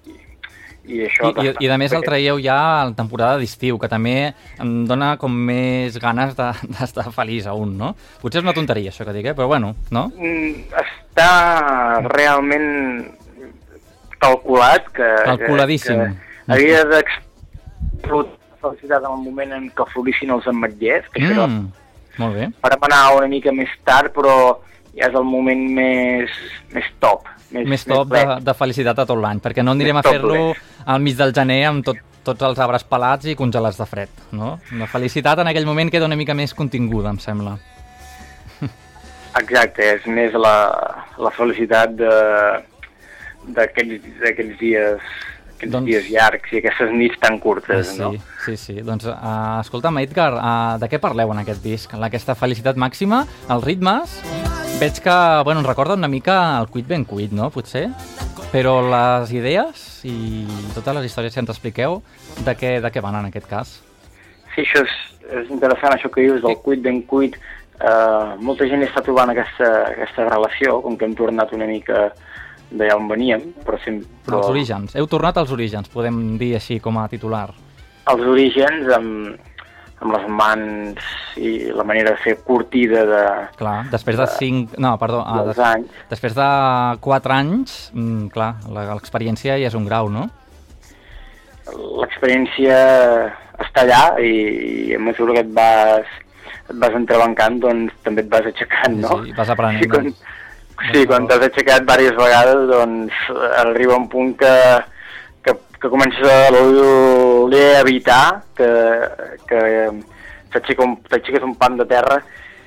i, 0.10 0.18
i 0.90 0.98
això... 1.08 1.30
I, 1.32 1.46
i, 1.48 1.54
I 1.64 1.70
a 1.72 1.78
més 1.80 1.94
el 1.96 2.04
traieu 2.04 2.42
ja 2.44 2.58
a 2.82 2.82
la 2.90 2.96
temporada 2.98 3.38
d'estiu, 3.40 3.78
que 3.80 3.88
també 3.88 4.34
em 4.60 4.74
dona 4.90 5.14
com 5.22 5.32
més 5.32 5.96
ganes 6.04 6.36
de- 6.36 6.50
d'estar 6.76 7.08
de, 7.08 7.14
feliç 7.16 7.48
a 7.48 7.56
un, 7.56 7.78
no? 7.80 7.94
Potser 8.20 8.42
és 8.42 8.48
una 8.50 8.56
tonteria 8.58 8.92
això 8.92 9.08
que 9.08 9.16
dic, 9.16 9.32
eh? 9.32 9.36
però 9.38 9.48
bueno, 9.54 9.72
no? 9.96 10.10
Mm, 10.18 10.68
Està 10.84 11.30
realment 12.12 12.68
calculat 14.20 14.92
que... 14.92 15.08
Calculadíssim. 15.24 16.04
Que, 16.04 16.36
que 16.50 16.58
havia 16.58 16.84
d'explotar 16.92 18.36
la 18.36 18.58
felicitat 18.74 19.06
en 19.08 19.14
el 19.14 19.22
moment 19.24 19.54
en 19.56 19.70
què 19.72 19.86
florissin 19.94 20.34
els 20.36 20.48
ametllers, 20.52 21.08
que 21.14 21.22
això 21.24 21.32
era 21.38 21.48
Mm, 21.48 21.70
molt 22.20 22.36
bé. 22.36 22.50
Farem 22.62 22.84
anar 22.90 23.02
una 23.18 23.28
mica 23.32 23.52
més 23.56 23.72
tard, 23.88 24.12
però 24.16 24.36
ja 24.96 25.08
és 25.08 25.16
el 25.16 25.24
moment 25.26 25.62
més, 25.78 26.30
més 26.76 26.86
top. 27.00 27.26
Més, 27.50 27.66
Més 27.66 27.84
top 27.88 28.12
de, 28.12 28.20
ple. 28.22 28.36
de 28.46 28.54
felicitat 28.54 29.00
a 29.02 29.06
tot 29.10 29.18
l'any, 29.18 29.40
perquè 29.42 29.64
no 29.66 29.72
anirem 29.74 29.98
a 29.98 30.04
Més 30.04 30.06
top 30.06 30.14
fer-lo 30.14 30.54
al 30.86 31.00
mig 31.02 31.16
del 31.18 31.32
gener 31.34 31.64
amb 31.66 31.82
tot, 31.88 31.98
tots 32.24 32.46
els 32.46 32.60
arbres 32.62 32.84
pelats 32.86 33.26
i 33.26 33.34
congelats 33.40 33.80
de 33.82 33.88
fred, 33.90 34.12
no? 34.38 34.60
La 34.78 34.86
felicitat 34.92 35.40
en 35.42 35.48
aquell 35.50 35.66
moment 35.66 35.90
queda 35.90 36.06
una 36.06 36.16
mica 36.20 36.36
més 36.38 36.54
continguda, 36.54 37.10
em 37.10 37.18
sembla. 37.24 37.56
Exacte, 39.40 39.86
és 39.96 40.06
més 40.10 40.34
la, 40.34 40.54
la 41.22 41.32
felicitat 41.32 41.94
de- 41.96 42.60
d'aquests 43.56 44.58
dies 44.60 45.02
aquests 45.60 45.74
Doncs- 45.76 45.92
dies 45.92 46.08
llargs 46.14 46.54
i 46.54 46.62
aquestes 46.62 46.92
nits 46.96 47.20
tan 47.20 47.38
curtes, 47.44 47.92
sí, 47.92 48.00
no? 48.00 48.14
sí, 48.46 48.56
sí. 48.58 48.78
Doncs, 48.86 49.10
uh, 49.12 49.60
escolta'm, 49.60 50.00
Edgar, 50.02 50.32
uh, 50.40 50.78
de 50.80 50.88
què 50.90 51.02
parleu 51.04 51.34
en 51.36 51.44
aquest 51.44 51.62
disc? 51.66 51.94
Aquesta 51.94 52.38
felicitat 52.40 52.80
màxima, 52.80 53.26
els 53.52 53.66
ritmes... 53.68 54.22
Veig 54.80 55.02
que, 55.04 55.14
bueno, 55.44 55.60
ens 55.60 55.68
recorda 55.68 55.98
una 55.98 56.08
mica 56.08 56.34
el 56.56 56.70
Quit 56.72 56.86
Ben 56.88 57.02
Quit, 57.04 57.34
no?, 57.36 57.50
potser? 57.52 57.90
Però 58.54 58.78
les 58.86 59.34
idees 59.36 59.82
i 60.08 60.46
totes 60.72 60.96
les 60.96 61.10
històries 61.10 61.36
que 61.36 61.42
ens 61.44 61.52
expliqueu, 61.52 61.98
de 62.46 62.54
què, 62.56 62.78
de 62.80 62.92
què 62.94 63.04
van 63.04 63.18
en 63.20 63.28
aquest 63.28 63.50
cas? 63.50 63.74
Sí, 64.54 64.64
això 64.64 64.86
és, 64.86 64.94
és 65.42 65.52
interessant, 65.52 65.98
això 65.98 66.08
que 66.14 66.24
dius 66.24 66.40
del 66.46 66.56
cuit 66.64 66.80
ben 66.86 67.02
cuit. 67.10 67.36
Uh, 67.80 68.40
molta 68.40 68.70
gent 68.72 68.86
està 68.88 69.04
trobant 69.04 69.34
aquesta, 69.34 69.68
aquesta 69.90 70.30
relació, 70.30 70.80
com 70.86 70.96
que 70.96 71.10
hem 71.10 71.18
tornat 71.20 71.52
una 71.58 71.68
mica 71.68 72.08
d'allà 72.72 72.96
on 72.98 73.08
veníem, 73.10 73.42
però, 73.66 73.78
sem 73.84 74.02
però 74.26 74.40
Els 74.44 74.50
orígens. 74.54 74.96
Heu 74.96 75.08
tornat 75.10 75.38
als 75.38 75.52
orígens, 75.52 75.90
podem 75.90 76.38
dir 76.38 76.54
així 76.56 76.80
com 76.80 76.98
a 77.02 77.08
titular. 77.10 77.50
els 78.10 78.22
orígens 78.26 78.88
amb, 78.96 79.36
amb 80.02 80.14
les 80.16 80.28
mans 80.32 81.02
i 81.38 81.72
la 81.76 81.84
manera 81.84 82.12
de 82.16 82.18
fer 82.24 82.38
curtida 82.46 83.04
de, 83.06 83.24
Clar, 83.60 83.84
després 83.92 84.18
de 84.18 84.26
5... 84.28 84.78
No, 84.80 84.96
perdó, 84.98 85.22
ah, 85.26 85.44
des, 85.46 85.60
anys. 85.60 85.88
després 86.10 86.34
de 86.34 86.48
4 87.02 87.34
anys, 87.36 87.92
mm, 87.94 88.28
clar, 88.34 88.56
la- 88.72 88.88
l'experiència 88.96 89.58
ja 89.60 89.68
és 89.68 89.76
un 89.78 89.86
grau, 89.86 90.10
no? 90.10 90.30
L'experiència 92.00 92.78
està 93.62 93.84
allà 93.84 94.02
i, 94.24 94.32
i 94.90 94.96
a 94.96 95.00
mesura 95.04 95.36
que 95.38 95.44
et 95.46 95.52
vas, 95.54 96.08
et 96.70 96.76
vas 96.82 96.96
entrebancant, 96.98 97.60
doncs 97.62 97.94
també 98.06 98.24
et 98.26 98.32
vas 98.32 98.48
aixecant, 98.50 98.98
no? 99.04 99.20
Sí, 99.26 99.34
vas 99.38 99.52
aprenent, 99.54 99.84
Sí, 99.84 99.90
quan, 99.92 100.08
doncs. 100.10 100.24
Sí, 100.92 101.06
quan 101.10 101.28
t'has 101.28 101.46
aixecat 101.48 101.86
diverses 101.86 102.18
vegades, 102.18 102.66
doncs 102.70 103.14
arriba 103.64 103.98
un 103.98 104.08
punt 104.12 104.36
que, 104.40 104.56
que, 105.46 105.56
que 105.80 105.92
comences 105.92 106.28
a 106.28 106.52
voler 106.56 107.80
evitar 107.80 108.42
que, 108.56 108.70
que 109.50 109.64
t'aixeques 110.54 111.44
un, 111.44 111.54
un 111.54 111.58
pam 111.60 111.78
de 111.80 111.90
terra 111.90 112.20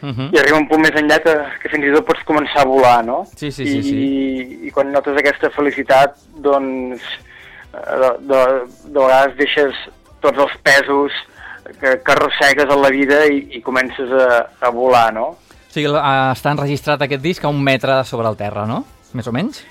Uh 0.03 0.09
-huh. 0.09 0.35
i 0.35 0.39
arriba 0.39 0.59
un 0.59 0.67
punt 0.67 0.81
més 0.83 0.97
enllà 0.99 1.23
que, 1.23 1.33
que 1.63 1.69
fins 1.71 1.85
i 1.87 1.93
tot 1.95 2.05
pots 2.05 2.25
començar 2.27 2.63
a 2.63 2.67
volar, 2.67 3.05
no? 3.05 3.25
Sí, 3.37 3.53
sí, 3.53 3.65
sí, 3.65 3.79
I, 3.79 3.83
sí. 3.83 4.67
I 4.67 4.71
quan 4.75 4.91
notes 4.91 5.17
aquesta 5.17 5.49
felicitat, 5.51 6.17
doncs, 6.43 7.01
eh, 7.73 7.99
de, 8.01 8.11
de, 8.31 8.41
de 8.85 8.99
vegades 8.99 9.37
deixes 9.37 9.75
tots 10.21 10.39
els 10.39 10.57
pesos 10.65 11.13
que, 11.81 12.03
que 12.03 12.13
arrossegues 12.13 12.69
a 12.69 12.77
la 12.77 12.91
vida 12.91 13.27
i, 13.27 13.47
i 13.59 13.63
comences 13.63 14.11
a, 14.11 14.49
a 14.61 14.71
volar, 14.71 15.13
no? 15.15 15.37
O 15.73 15.75
sigui, 15.75 15.89
eh, 15.89 16.33
està 16.37 16.51
enregistrat 16.53 17.01
aquest 17.01 17.23
disc 17.25 17.45
a 17.45 17.49
un 17.49 17.63
metre 17.65 18.03
sobre 18.05 18.29
el 18.29 18.37
terra, 18.37 18.67
no? 18.69 18.83
Més 19.17 19.25
o 19.27 19.33
menys? 19.33 19.63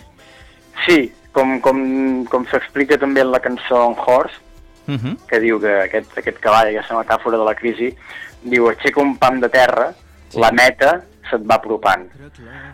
Sí, 0.87 1.11
com, 1.31 1.59
com, 1.61 1.77
com 2.25 2.47
s'explica 2.49 2.97
també 2.97 3.21
en 3.21 3.29
la 3.29 3.39
cançó 3.39 3.83
On 3.87 3.93
Horse, 3.97 4.39
Uh 4.87 4.95
-huh. 4.97 5.15
que 5.29 5.39
diu 5.39 5.59
que 5.61 5.69
aquest, 5.83 6.17
aquest 6.17 6.39
cavall, 6.39 6.67
aquesta 6.67 6.97
metàfora 6.97 7.37
de 7.37 7.43
la 7.45 7.53
crisi, 7.53 7.95
diu, 8.41 8.67
aixeca 8.67 8.99
un 8.99 9.15
pam 9.17 9.39
de 9.39 9.47
terra, 9.47 9.93
Sí. 10.29 10.39
la 10.39 10.49
meta 10.51 11.03
se't 11.29 11.45
va 11.45 11.55
apropant. 11.55 12.09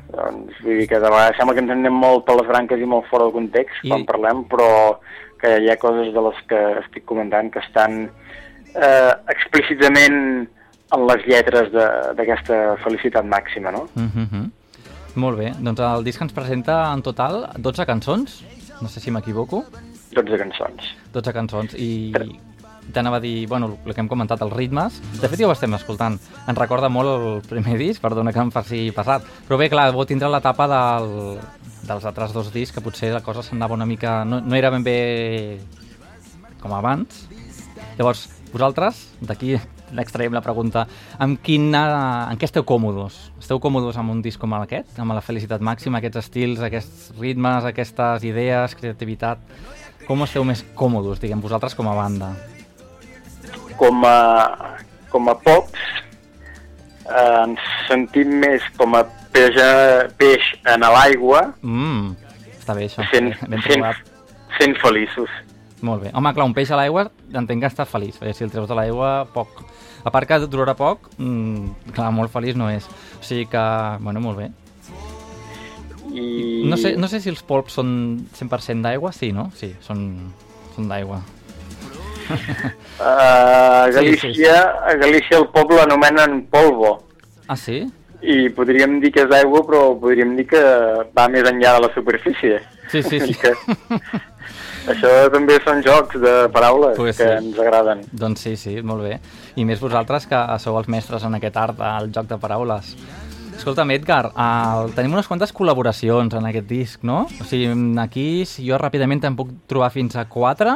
Doncs 0.10 0.54
vull 0.64 0.78
dir 0.80 0.88
que 0.88 0.96
de 1.00 1.10
vegades 1.10 1.36
sembla 1.38 1.54
que 1.54 1.60
ens 1.60 1.72
anem 1.72 1.94
molt 1.94 2.24
per 2.26 2.36
les 2.38 2.48
branques 2.48 2.80
i 2.80 2.86
molt 2.86 3.06
fora 3.10 3.26
del 3.26 3.34
context 3.34 3.84
I... 3.84 3.90
quan 3.90 4.06
parlem, 4.06 4.46
però 4.48 5.00
que 5.38 5.60
hi 5.60 5.70
ha 5.70 5.76
coses 5.76 6.14
de 6.14 6.22
les 6.22 6.36
que 6.48 6.80
estic 6.80 7.04
comentant 7.06 7.52
que 7.52 7.60
estan 7.60 8.10
eh, 8.74 9.14
explícitament 9.28 10.48
en 10.92 11.08
les 11.08 11.26
lletres 11.28 11.72
de- 11.72 12.14
d'aquesta 12.16 12.78
felicitat 12.84 13.26
màxima, 13.26 13.72
no? 13.72 13.88
Uh 13.96 14.08
-huh. 14.16 14.50
Molt 15.16 15.38
bé, 15.38 15.54
doncs 15.60 15.80
el 15.80 16.04
disc 16.04 16.22
ens 16.22 16.32
presenta 16.34 16.94
en 16.94 17.02
total 17.02 17.50
12 17.58 17.86
cançons, 17.86 18.44
no 18.82 18.88
sé 18.88 19.00
si 19.00 19.10
m'equivoco, 19.12 19.66
12 20.14 20.38
cançons. 20.38 20.96
12 21.14 21.34
cançons, 21.34 21.74
i 21.74 22.14
t'anava 22.94 23.18
a 23.18 23.20
dir, 23.20 23.48
bueno, 23.48 23.78
el 23.86 23.94
que 23.94 24.00
hem 24.02 24.08
comentat, 24.08 24.42
els 24.42 24.54
ritmes, 24.54 25.02
de 25.22 25.28
fet 25.28 25.40
ja 25.40 25.48
ho 25.48 25.52
estem 25.52 25.74
escoltant, 25.74 26.20
ens 26.48 26.58
recorda 26.58 26.88
molt 26.90 27.08
el 27.10 27.42
primer 27.50 27.78
disc, 27.78 28.02
perdona 28.02 28.32
que 28.32 28.40
em 28.40 28.52
faci 28.52 28.92
passat, 28.96 29.24
però 29.48 29.58
bé, 29.58 29.70
clar, 29.70 29.92
vau 29.92 30.06
tindre 30.06 30.30
l'etapa 30.30 30.68
del, 30.68 31.40
dels 31.88 32.06
altres 32.06 32.32
dos 32.34 32.54
discs, 32.54 32.74
que 32.74 32.82
potser 32.82 33.12
la 33.12 33.22
cosa 33.22 33.42
s'anava 33.44 33.74
una 33.74 33.86
mica... 33.86 34.24
No, 34.24 34.40
no 34.40 34.56
era 34.56 34.70
ben 34.70 34.84
bé 34.84 35.60
com 36.62 36.72
abans. 36.74 37.28
Llavors, 37.98 38.30
vosaltres, 38.54 39.14
d'aquí 39.22 39.60
n'extraiem 39.96 40.34
la 40.36 40.44
pregunta, 40.44 40.88
amb 41.20 41.40
quina, 41.44 41.84
en 42.32 42.40
què 42.40 42.50
esteu 42.50 42.66
còmodes? 42.68 43.20
Esteu 43.40 43.62
còmodes 43.64 43.98
amb 43.98 44.12
un 44.16 44.22
disc 44.26 44.42
com 44.42 44.54
aquest? 44.58 45.00
Amb 45.00 45.16
la 45.16 45.24
felicitat 45.24 45.64
màxima, 45.64 46.02
aquests 46.02 46.26
estils, 46.26 46.62
aquests 46.66 47.14
ritmes, 47.20 47.66
aquestes 47.66 48.28
idees, 48.28 48.76
creativitat? 48.76 49.42
Com 50.08 50.22
esteu 50.24 50.44
més 50.48 50.66
còmodes, 50.76 51.20
diguem, 51.24 51.42
vosaltres 51.44 51.76
com 51.76 51.90
a 51.92 51.96
banda? 51.96 52.36
com 53.78 54.06
a, 54.06 54.78
com 55.10 55.30
a 55.30 55.36
pops 55.36 55.80
eh, 57.08 57.44
ens 57.46 57.68
sentim 57.88 58.34
més 58.42 58.66
com 58.78 58.98
a 58.98 59.04
peix, 59.34 59.58
peix 60.20 60.52
en 60.74 60.86
l'aigua 60.98 61.44
Mm, 61.62 62.16
està 62.58 62.76
bé 62.78 62.88
això, 62.90 63.06
sent, 63.14 63.32
ben 63.48 63.64
sent, 63.64 63.86
sent 64.58 64.76
feliços. 64.82 65.30
Molt 65.82 66.02
bé. 66.04 66.12
Home, 66.14 66.32
clar, 66.34 66.46
un 66.50 66.54
peix 66.58 66.72
a 66.72 66.78
l'aigua 66.80 67.04
entenc 67.38 67.62
que 67.62 67.70
estàs 67.70 67.90
feliç, 67.92 68.16
perquè 68.18 68.34
si 68.34 68.44
el 68.44 68.50
treus 68.52 68.68
de 68.70 68.76
l'aigua, 68.78 69.26
poc. 69.34 69.62
A 70.08 70.10
part 70.14 70.28
que 70.28 70.40
durarà 70.48 70.74
poc, 70.78 71.10
mm, 71.18 71.92
clar, 71.94 72.12
molt 72.12 72.32
feliç 72.34 72.56
no 72.58 72.70
és. 72.72 72.86
O 73.20 73.24
sigui 73.24 73.46
que, 73.52 73.66
bueno, 74.02 74.20
molt 74.24 74.38
bé. 74.40 74.50
I 76.14 76.64
No 76.66 76.78
sé, 76.78 76.96
no 76.98 77.08
sé 77.08 77.20
si 77.22 77.30
els 77.30 77.44
polps 77.44 77.74
són 77.78 78.26
100% 78.34 78.82
d'aigua, 78.82 79.12
sí, 79.14 79.32
no? 79.36 79.52
Sí, 79.56 79.74
són, 79.82 80.32
són 80.76 80.88
d'aigua. 80.90 81.20
eh, 82.30 82.72
a, 83.04 83.88
Sí, 83.92 83.96
Galícia, 83.96 84.34
sí, 84.34 84.34
sí. 84.34 84.46
a 84.48 84.96
Galícia 85.00 85.38
el 85.38 85.48
poble 85.54 85.78
l'anomenen 85.78 86.42
polvo 86.52 87.04
Ah, 87.48 87.56
sí? 87.56 87.86
i 88.22 88.50
podríem 88.50 88.98
dir 89.00 89.12
que 89.14 89.22
és 89.28 89.32
aigua 89.32 89.62
però 89.64 89.94
podríem 90.02 90.34
dir 90.36 90.48
que 90.50 90.60
va 91.16 91.28
més 91.30 91.46
enllà 91.48 91.76
de 91.78 91.84
la 91.86 91.90
superfície. 91.94 92.58
Sí, 92.90 93.04
sí, 93.04 93.20
sí. 93.22 93.36
Que, 93.38 93.52
això 94.92 95.12
també 95.34 95.58
són 95.64 95.82
jocs 95.86 96.20
de 96.22 96.34
paraules 96.54 96.98
Pues 96.98 97.18
que 97.18 97.28
sí. 97.28 97.38
ens 97.40 97.60
agraden. 97.60 98.04
Doncs 98.12 98.44
sí, 98.46 98.56
sí, 98.60 98.76
molt 98.82 99.04
bé. 99.04 99.20
I 99.56 99.66
més 99.68 99.82
vosaltres 99.84 100.28
que 100.30 100.40
sou 100.64 100.78
els 100.80 100.88
mestres 100.92 101.24
en 101.28 101.36
aquest 101.38 101.58
art 101.58 101.80
del 101.80 102.12
joc 102.16 102.30
de 102.30 102.38
paraules. 102.42 102.94
Escolta'm, 103.58 103.90
Edgar, 103.96 104.32
el, 104.38 104.92
tenim 104.94 105.16
unes 105.18 105.28
quantes 105.28 105.52
col·laboracions 105.56 106.36
en 106.38 106.46
aquest 106.46 106.68
disc, 106.70 107.04
no? 107.04 107.24
O 107.42 107.48
sigui, 107.50 107.72
aquí 108.00 108.46
si 108.46 108.68
jo 108.68 108.78
ràpidament 108.78 109.24
te'n 109.24 109.36
puc 109.36 109.50
trobar 109.68 109.90
fins 109.92 110.16
a 110.16 110.28
quatre. 110.30 110.76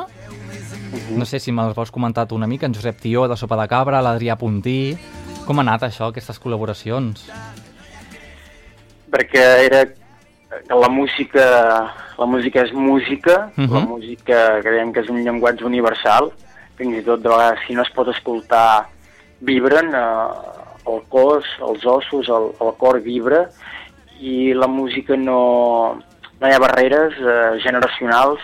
No 1.15 1.25
sé 1.29 1.39
si 1.39 1.53
me'ls 1.53 1.75
vols 1.77 1.91
comentar 1.93 2.25
tu 2.27 2.35
una 2.35 2.47
mica, 2.49 2.65
en 2.65 2.73
Josep 2.73 2.99
Tió, 2.99 3.27
de 3.29 3.37
Sopa 3.37 3.59
de 3.61 3.67
Cabra, 3.71 4.01
l'Adrià 4.01 4.37
Puntí... 4.37 4.97
Com 5.41 5.57
ha 5.57 5.63
anat 5.65 5.87
això, 5.87 6.11
aquestes 6.11 6.37
col·laboracions? 6.39 7.23
perquè 9.11 9.41
era 9.65 9.81
que 10.67 10.75
la 10.75 10.89
música 10.89 11.45
la 12.17 12.25
música 12.25 12.61
és 12.61 12.73
música, 12.73 13.51
Mhm. 13.55 13.73
la 13.73 13.79
música 13.81 14.61
creiem 14.61 14.91
que 14.93 15.01
és 15.01 15.09
un 15.09 15.23
llenguatge 15.23 15.65
universal, 15.65 16.31
fins 16.77 16.97
i 16.97 17.03
tot 17.03 17.21
de 17.21 17.29
vegades 17.29 17.59
si 17.65 17.73
no 17.73 17.81
es 17.81 17.89
pot 17.95 18.07
escoltar 18.09 18.87
vibren, 19.41 19.93
eh, 19.95 20.27
el 20.87 21.01
cos, 21.09 21.45
els 21.61 21.85
ossos, 21.85 22.29
el, 22.29 22.51
el 22.59 22.73
cor 22.77 23.01
vibra 23.01 23.49
i 24.19 24.53
la 24.53 24.67
música 24.67 25.15
no, 25.15 25.97
no 26.39 26.47
hi 26.47 26.53
ha 26.53 26.59
barreres 26.59 27.13
eh, 27.17 27.59
generacionals, 27.63 28.39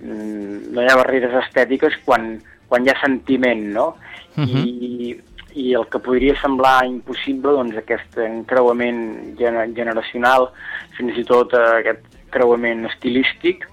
mm, 0.00 0.72
no 0.74 0.82
hi 0.82 0.88
ha 0.90 0.96
barreres 0.96 1.34
estètiques 1.44 1.94
quan, 2.04 2.40
quan 2.68 2.84
hi 2.84 2.90
ha 2.90 3.00
sentiment, 3.00 3.72
no? 3.72 3.96
Uh 4.36 4.44
-huh. 4.44 4.64
I, 4.66 5.20
I 5.54 5.74
el 5.78 5.86
que 5.92 6.00
podria 6.00 6.34
semblar 6.40 6.86
impossible, 6.88 7.52
doncs 7.58 7.76
aquest 7.76 8.18
encreuament 8.24 9.02
generacional, 9.38 10.48
fins 10.96 11.18
i 11.18 11.24
tot 11.28 11.52
eh, 11.58 11.68
aquest 11.82 12.04
creuament 12.32 12.86
estilístic, 12.88 13.66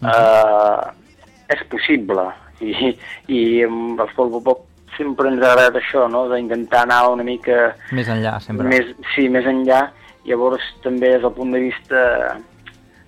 uh 0.00 0.08
-huh. 0.08 0.14
eh, 0.14 1.54
és 1.54 1.62
possible. 1.68 2.30
I, 2.60 2.96
i 3.28 3.64
amb 3.64 4.00
els 4.00 4.12
Polvo 4.14 4.40
Pop 4.40 4.66
sempre 4.96 5.28
ens 5.28 5.42
ha 5.42 5.52
agradat 5.52 5.80
això, 5.80 6.08
no? 6.10 6.28
d'intentar 6.28 6.82
anar 6.82 7.08
una 7.14 7.24
mica... 7.24 7.74
Més 7.92 8.08
enllà, 8.08 8.38
sempre. 8.40 8.68
Més, 8.68 8.94
sí, 9.14 9.28
més 9.28 9.46
enllà. 9.46 9.90
Llavors, 10.28 10.62
també 10.82 11.14
des 11.14 11.22
del 11.22 11.32
punt 11.32 11.52
de 11.52 11.60
vista 11.60 12.36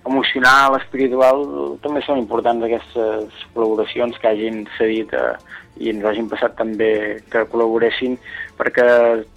emocional, 0.05 0.75
espiritual, 0.81 1.43
també 1.83 2.01
són 2.03 2.19
importants 2.19 2.65
aquestes 2.65 3.43
col·laboracions 3.53 4.17
que 4.19 4.29
hagin 4.29 4.63
cedit 4.77 5.13
a, 5.15 5.37
i 5.79 5.89
ens 5.93 6.05
hagin 6.05 6.27
passat 6.31 6.57
també 6.59 6.91
que 7.31 7.45
col·laboressin 7.51 8.17
perquè 8.59 8.85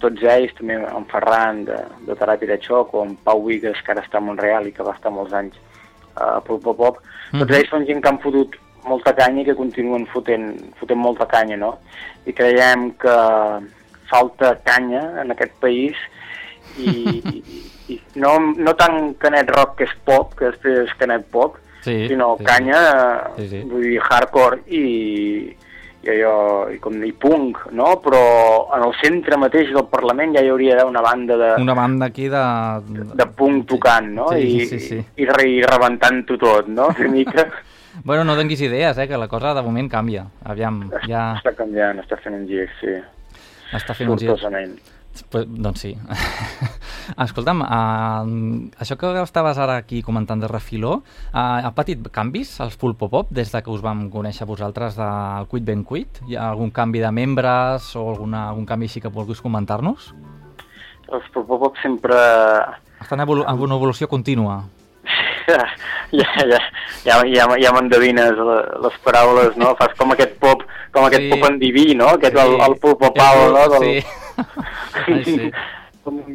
tots 0.03 0.25
ells, 0.27 0.53
també 0.57 0.77
en 0.77 1.07
Ferran 1.11 1.63
de, 1.69 1.79
de 2.09 2.17
Teràpia 2.19 2.51
de 2.51 2.59
Xoc 2.63 2.93
o 2.93 3.05
en 3.07 3.15
Pau 3.23 3.45
Vigues, 3.47 3.79
que 3.83 3.95
ara 3.95 4.03
està 4.03 4.19
a 4.19 4.25
Montreal 4.25 4.67
i 4.67 4.75
que 4.75 4.85
va 4.85 4.95
estar 4.97 5.13
molts 5.13 5.33
anys 5.37 5.55
a 6.17 6.37
Pulpo 6.45 6.75
Pop, 6.75 6.99
mm. 7.31 7.41
tots 7.41 7.57
ells 7.57 7.71
són 7.71 7.87
gent 7.87 8.03
que 8.03 8.11
han 8.11 8.21
fotut 8.23 8.59
molta 8.87 9.13
canya 9.15 9.43
i 9.43 9.47
que 9.47 9.57
continuen 9.57 10.05
fotent, 10.11 10.51
fotent 10.79 10.99
molta 10.99 11.27
canya, 11.29 11.57
no? 11.59 11.73
I 12.27 12.35
creiem 12.35 12.91
que 12.99 13.17
falta 14.07 14.53
canya 14.67 15.03
en 15.23 15.33
aquest 15.35 15.57
país 15.63 15.97
i 16.79 16.91
no, 18.19 18.33
no 18.57 18.73
tant 18.79 19.13
canet 19.21 19.49
rock 19.55 19.77
que 19.79 19.87
és 19.87 19.95
pop, 20.07 20.35
que 20.37 20.51
després 20.51 20.83
és 20.85 20.97
canet 20.99 21.27
pop, 21.31 21.57
sí, 21.85 22.07
sinó 22.07 22.35
sí, 22.37 22.45
canya, 22.47 22.81
sí, 23.37 23.47
sí. 23.51 23.61
vull 23.67 23.85
dir, 23.85 23.99
hardcore 24.03 24.59
i, 24.67 24.83
i 26.03 26.11
allò, 26.13 26.33
i 26.73 26.79
com 26.83 26.97
dir, 27.01 27.13
punk, 27.19 27.63
no? 27.75 27.93
Però 28.03 28.21
en 28.75 28.85
el 28.87 28.95
centre 29.01 29.39
mateix 29.39 29.71
del 29.75 29.87
Parlament 29.91 30.35
ja 30.37 30.43
hi 30.43 30.51
hauria 30.51 30.75
d'haver 30.75 30.91
una 30.91 31.03
banda 31.05 31.39
de... 31.39 31.53
Una 31.63 31.77
banda 31.77 32.11
aquí 32.11 32.27
de... 32.31 32.43
De, 32.87 33.07
de 33.21 33.29
punk 33.39 33.67
tocant, 33.71 34.11
no? 34.19 34.29
Sí, 34.35 34.43
I, 34.43 34.67
sí, 34.67 34.79
sí. 34.79 34.99
I, 34.99 35.25
i, 35.25 35.29
i 35.57 35.63
rebentant-ho 35.65 36.39
tot, 36.41 36.69
no? 36.71 36.91
Una 36.99 37.13
mica... 37.13 37.47
bueno, 38.03 38.23
no 38.23 38.35
donis 38.35 38.61
idees, 38.61 38.97
eh, 38.97 39.07
que 39.07 39.17
la 39.17 39.27
cosa 39.27 39.53
de 39.53 39.63
moment 39.65 39.89
canvia. 39.91 40.27
Aviam, 40.45 40.83
ja... 41.07 41.31
Està 41.39 41.55
canviant, 41.57 42.03
està 42.03 42.19
fent 42.21 42.37
un 42.37 42.45
gir, 42.49 42.67
sí. 42.81 42.99
Està 43.75 43.95
fent 43.97 44.13
un 44.13 44.21
gir. 44.21 44.31
Pues, 45.23 45.45
doncs 45.47 45.81
sí. 45.81 45.93
Escolta'm, 47.25 47.61
uh, 47.63 48.27
això 48.81 48.97
que 48.99 49.11
estaves 49.21 49.59
ara 49.61 49.77
aquí 49.81 50.01
comentant 50.05 50.41
de 50.43 50.49
refiló, 50.51 50.99
uh, 51.31 51.59
ha 51.63 51.71
patit 51.75 52.03
canvis 52.13 52.57
als 52.63 52.77
Pulpo 52.77 53.09
Pop 53.09 53.31
des 53.31 53.51
de 53.53 53.61
que 53.63 53.71
us 53.73 53.83
vam 53.83 54.07
conèixer 54.13 54.47
vosaltres 54.49 54.97
del 54.99 55.47
Quit 55.51 55.65
Ben 55.67 55.83
Quit? 55.87 56.21
Hi 56.27 56.37
ha 56.37 56.49
algun 56.51 56.71
canvi 56.71 57.03
de 57.03 57.11
membres 57.11 57.93
o 57.95 58.07
alguna, 58.11 58.47
algun 58.51 58.67
canvi 58.69 58.91
així 58.91 59.03
que 59.03 59.13
vulguis 59.13 59.41
comentar-nos? 59.41 60.11
Els 61.07 61.31
Pulpo 61.33 61.59
Pop 61.63 61.79
sempre... 61.81 62.17
Estan 63.01 63.23
evolu 63.23 63.45
en 63.47 63.63
una 63.63 63.77
evolució 63.77 64.09
contínua. 64.11 64.61
Ja, 65.47 65.63
ja, 66.19 66.29
ja, 66.43 66.61
ja, 67.05 67.19
ja, 67.23 67.49
ja 67.55 67.73
m'endevines 67.73 68.39
les 68.83 69.01
paraules, 69.05 69.55
no? 69.55 69.73
Fas 69.79 69.95
com 69.99 70.11
aquest 70.11 70.35
pop, 70.43 70.63
com 70.91 71.07
aquest 71.07 71.27
sí. 71.27 71.33
pop 71.33 71.49
endiví, 71.51 71.93
no? 71.95 72.13
Aquest, 72.19 72.35
sí. 72.35 72.45
el, 72.45 72.57
el 72.67 72.79
Pulpo 72.83 73.13
Pau, 73.15 73.45
no? 73.55 73.67
Del... 73.77 73.91
Sí 74.01 74.25
Ai, 75.07 75.23
sí. 75.23 75.51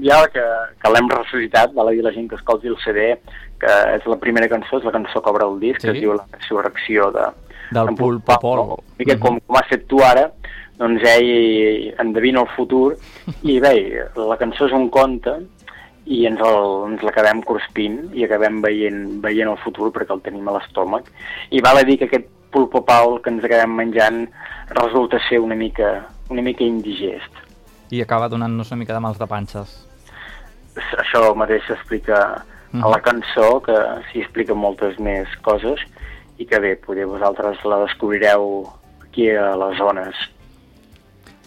ja 0.05 0.19
que, 0.33 0.45
que 0.83 0.93
l'hem 0.93 1.09
ressuscitat, 1.13 1.73
val 1.77 1.89
a 1.89 1.95
dir 1.97 2.05
la 2.05 2.13
gent 2.13 2.29
que 2.29 2.37
escolti 2.37 2.69
el 2.69 2.77
CD, 2.85 3.15
que 3.63 3.79
és 3.97 4.07
la 4.11 4.19
primera 4.21 4.51
cançó, 4.51 4.81
és 4.81 4.85
la 4.89 4.95
cançó 4.95 5.23
que 5.23 5.33
obre 5.33 5.49
el 5.49 5.59
disc, 5.63 5.81
sí? 5.81 5.89
que 5.89 5.95
es 5.97 6.03
diu 6.03 6.17
La 6.17 6.27
resurrecció 6.35 7.11
de, 7.15 7.31
del 7.73 7.95
Pulpo 7.97 8.39
Pol. 8.43 8.63
No? 8.67 8.79
I 8.99 9.09
que 9.09 9.19
com, 9.23 9.41
com 9.47 9.59
has 9.59 9.71
fet 9.71 9.87
tu 9.91 10.03
ara, 10.05 10.29
doncs 10.81 11.05
ell 11.07 11.93
endevina 12.03 12.43
el 12.43 12.51
futur 12.57 12.95
i 13.49 13.59
bé, 13.63 13.75
la 14.17 14.39
cançó 14.41 14.67
és 14.69 14.77
un 14.77 14.89
conte 14.93 15.37
i 16.11 16.25
ens, 16.27 16.41
el, 16.43 16.71
ens 16.91 17.05
l'acabem 17.07 17.43
corspint 17.47 18.01
i 18.19 18.27
acabem 18.27 18.59
veient, 18.65 19.03
veient 19.23 19.53
el 19.53 19.61
futur 19.63 19.93
perquè 19.95 20.17
el 20.17 20.25
tenim 20.25 20.49
a 20.49 20.57
l'estómac 20.57 21.13
i 21.55 21.63
val 21.63 21.79
a 21.79 21.87
dir 21.87 22.01
que 22.01 22.09
aquest 22.11 22.27
pulpo 22.53 22.83
pau 22.85 23.21
que 23.23 23.31
ens 23.31 23.45
acabem 23.47 23.77
menjant 23.79 24.25
resulta 24.75 25.21
ser 25.29 25.39
una 25.41 25.57
mica, 25.57 25.95
una 26.33 26.43
mica 26.43 26.67
indigest 26.67 27.42
i 27.93 28.01
acaba 28.01 28.31
donant-nos 28.33 28.73
una 28.73 28.81
mica 28.81 28.97
de 28.97 29.03
mals 29.05 29.21
de 29.21 29.29
panxes. 29.29 29.73
Això 30.97 31.35
mateix 31.37 31.67
s'explica 31.69 32.19
mm 32.73 32.81
-hmm. 32.81 32.85
a 32.85 32.89
la 32.89 32.99
mhm. 32.99 33.05
cançó, 33.05 33.61
que 33.61 33.77
s'hi 34.09 34.23
explica 34.25 34.55
moltes 34.55 34.99
més 34.99 35.29
coses 35.43 35.81
i 36.39 36.47
que 36.47 36.59
bé, 36.59 36.77
poder 36.77 37.07
vosaltres 37.07 37.63
la 37.65 37.85
descobrireu 37.85 38.69
aquí 39.05 39.31
a 39.31 39.55
les 39.57 39.77
zones. 39.79 40.17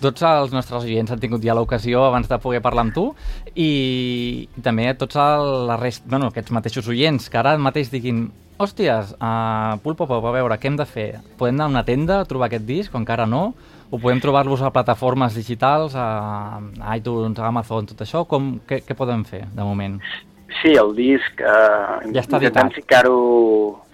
Tots 0.01 0.21
els 0.21 0.51
nostres 0.51 0.83
oients 0.83 1.11
han 1.11 1.19
tingut 1.19 1.41
ja 1.41 1.55
l'ocasió 1.55 2.03
abans 2.03 2.27
de 2.27 2.37
poder 2.37 2.61
parlar 2.61 2.83
amb 2.85 2.93
tu 2.93 3.15
i, 3.55 4.49
i 4.57 4.61
també 4.61 4.93
tots 4.93 5.15
el, 5.15 5.67
la 5.67 5.77
rest, 5.77 6.03
bueno, 6.05 6.27
aquests 6.27 6.51
mateixos 6.51 6.87
oients 6.87 7.29
que 7.29 7.37
ara 7.37 7.57
mateix 7.57 7.89
diguin 7.89 8.31
hòsties, 8.57 9.15
uh, 9.19 9.79
Pulpo 9.83 10.05
Pop, 10.07 10.23
a 10.25 10.31
veure, 10.31 10.57
què 10.59 10.67
hem 10.67 10.77
de 10.79 10.85
fer? 10.85 11.07
Podem 11.39 11.55
anar 11.55 11.65
a 11.65 11.73
una 11.73 11.85
tenda 11.87 12.19
a 12.19 12.27
trobar 12.27 12.47
aquest 12.47 12.67
disc 12.67 12.93
o 12.93 12.99
encara 12.99 13.25
no? 13.25 13.53
O 13.91 13.99
podem 13.99 14.19
trobar-los 14.19 14.61
a 14.61 14.71
plataformes 14.71 15.35
digitals, 15.35 15.95
a 15.95 16.59
iTunes, 16.95 17.39
a 17.39 17.47
Amazon, 17.47 17.85
tot 17.85 18.01
això? 18.05 18.25
Com, 18.29 18.55
què, 18.67 18.81
què 18.85 18.97
podem 18.97 19.23
fer, 19.27 19.45
de 19.53 19.63
moment? 19.63 19.99
Sí, 20.61 20.73
el 20.79 20.93
disc... 20.97 21.41
Eh, 21.41 22.11
ja 22.15 22.23
està 22.23 22.39
editat. 22.41 22.73
ficar-ho... 22.75 23.19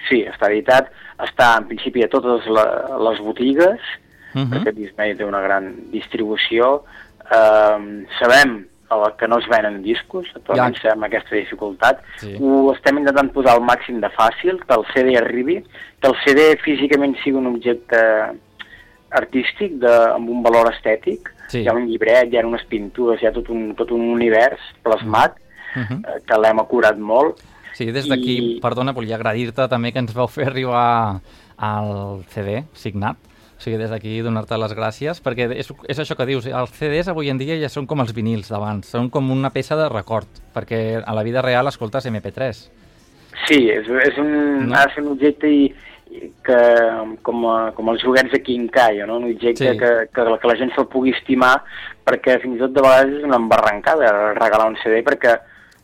Sí, 0.07 0.23
està 0.29 0.49
editat. 0.51 0.91
Està, 1.21 1.53
en 1.59 1.67
principi, 1.69 2.03
a 2.05 2.09
totes 2.11 2.47
la, 2.49 2.65
les 3.09 3.21
botigues, 3.21 3.79
uh 4.33 4.39
mhm. 4.39 4.43
-huh. 4.43 4.49
perquè 4.51 4.73
Disney 4.75 5.15
té 5.15 5.25
una 5.25 5.41
gran 5.41 5.73
distribució. 5.91 6.83
Eh, 7.31 8.05
sabem 8.19 8.65
que 9.17 9.27
no 9.27 9.37
es 9.39 9.47
venen 9.47 9.81
discos, 9.81 10.27
actualment 10.35 10.75
ja. 10.75 10.81
sabem 10.81 11.03
aquesta 11.03 11.35
dificultat. 11.35 12.01
Sí. 12.19 12.35
Ho 12.39 12.73
estem 12.73 12.97
intentant 12.99 13.31
posar 13.31 13.55
al 13.55 13.63
màxim 13.63 14.01
de 14.01 14.09
fàcil, 14.09 14.59
que 14.67 14.75
el 14.75 14.85
CD 14.93 15.15
arribi, 15.17 15.63
que 16.01 16.07
el 16.07 16.15
CD 16.25 16.57
físicament 16.63 17.15
sigui 17.23 17.37
un 17.37 17.47
objecte 17.47 18.01
artístic 19.11 19.77
de, 19.81 19.91
amb 20.15 20.29
un 20.29 20.41
valor 20.43 20.71
estètic. 20.71 21.31
Sí. 21.51 21.61
Hi 21.63 21.69
ha 21.69 21.75
un 21.75 21.87
llibret, 21.89 22.31
hi 22.31 22.39
ha 22.39 22.45
unes 22.47 22.63
pintures, 22.69 23.21
hi 23.21 23.27
ha 23.27 23.33
tot 23.35 23.49
un, 23.51 23.71
tot 23.75 23.91
un 23.91 24.07
univers 24.13 24.61
plasmat 24.83 25.35
uh. 25.37 25.79
-huh. 25.79 25.81
Mhm. 25.81 26.05
eh, 26.05 26.21
que 26.27 26.37
l'hem 26.37 26.59
acurat 26.59 26.97
molt. 26.97 27.41
Sí, 27.73 27.91
des 27.91 28.07
d'aquí, 28.07 28.57
I... 28.57 28.59
perdona, 28.61 28.91
volia 28.91 29.15
agrair-te 29.15 29.67
també 29.67 29.91
que 29.91 29.99
ens 29.99 30.13
vau 30.13 30.27
fer 30.27 30.47
arribar 30.47 31.21
al 31.57 32.23
CD 32.27 32.65
signat. 32.73 33.17
O 33.61 33.63
sigui, 33.63 33.77
des 33.77 33.91
d'aquí 33.91 34.21
donar-te 34.21 34.57
les 34.57 34.73
gràcies, 34.73 35.21
perquè 35.21 35.45
és, 35.53 35.67
és 35.87 35.99
això 35.99 36.15
que 36.17 36.25
dius, 36.25 36.47
els 36.47 36.71
CDs 36.71 37.07
avui 37.07 37.29
en 37.29 37.37
dia 37.37 37.59
ja 37.61 37.69
són 37.69 37.85
com 37.85 37.99
els 38.01 38.11
vinils 38.11 38.49
d'abans, 38.49 38.87
són 38.89 39.11
com 39.13 39.29
una 39.29 39.51
peça 39.53 39.75
de 39.77 39.87
record, 39.87 40.27
perquè 40.55 41.03
a 41.05 41.13
la 41.13 41.21
vida 41.21 41.43
real 41.45 41.67
escoltes 41.67 42.07
MP3. 42.09 42.63
Sí, 43.47 43.63
és, 43.73 43.87
és 44.07 44.19
un, 44.21 44.31
no? 44.67 44.75
ha 44.75 44.85
de 44.85 44.93
ser 44.93 45.03
un 45.03 45.13
objecte 45.15 45.49
i, 45.49 45.63
que, 46.45 46.59
com, 47.25 47.45
a, 47.47 47.57
com 47.75 47.89
els 47.93 48.03
joguets 48.03 48.33
de 48.33 48.41
Kai, 48.41 48.99
no? 49.07 49.17
un 49.17 49.29
objecte 49.31 49.71
sí. 49.71 49.77
que, 49.79 49.91
que, 50.13 50.25
que 50.41 50.49
la 50.49 50.57
gent 50.59 50.73
se'l 50.75 50.89
pugui 50.91 51.13
estimar 51.15 51.55
perquè 52.07 52.39
fins 52.41 52.57
i 52.57 52.63
tot 52.63 52.75
de 52.75 52.83
vegades 52.83 53.17
és 53.19 53.27
una 53.27 53.39
embarrancada 53.39 54.11
regalar 54.37 54.69
un 54.73 54.77
CD 54.83 55.01
perquè 55.07 55.37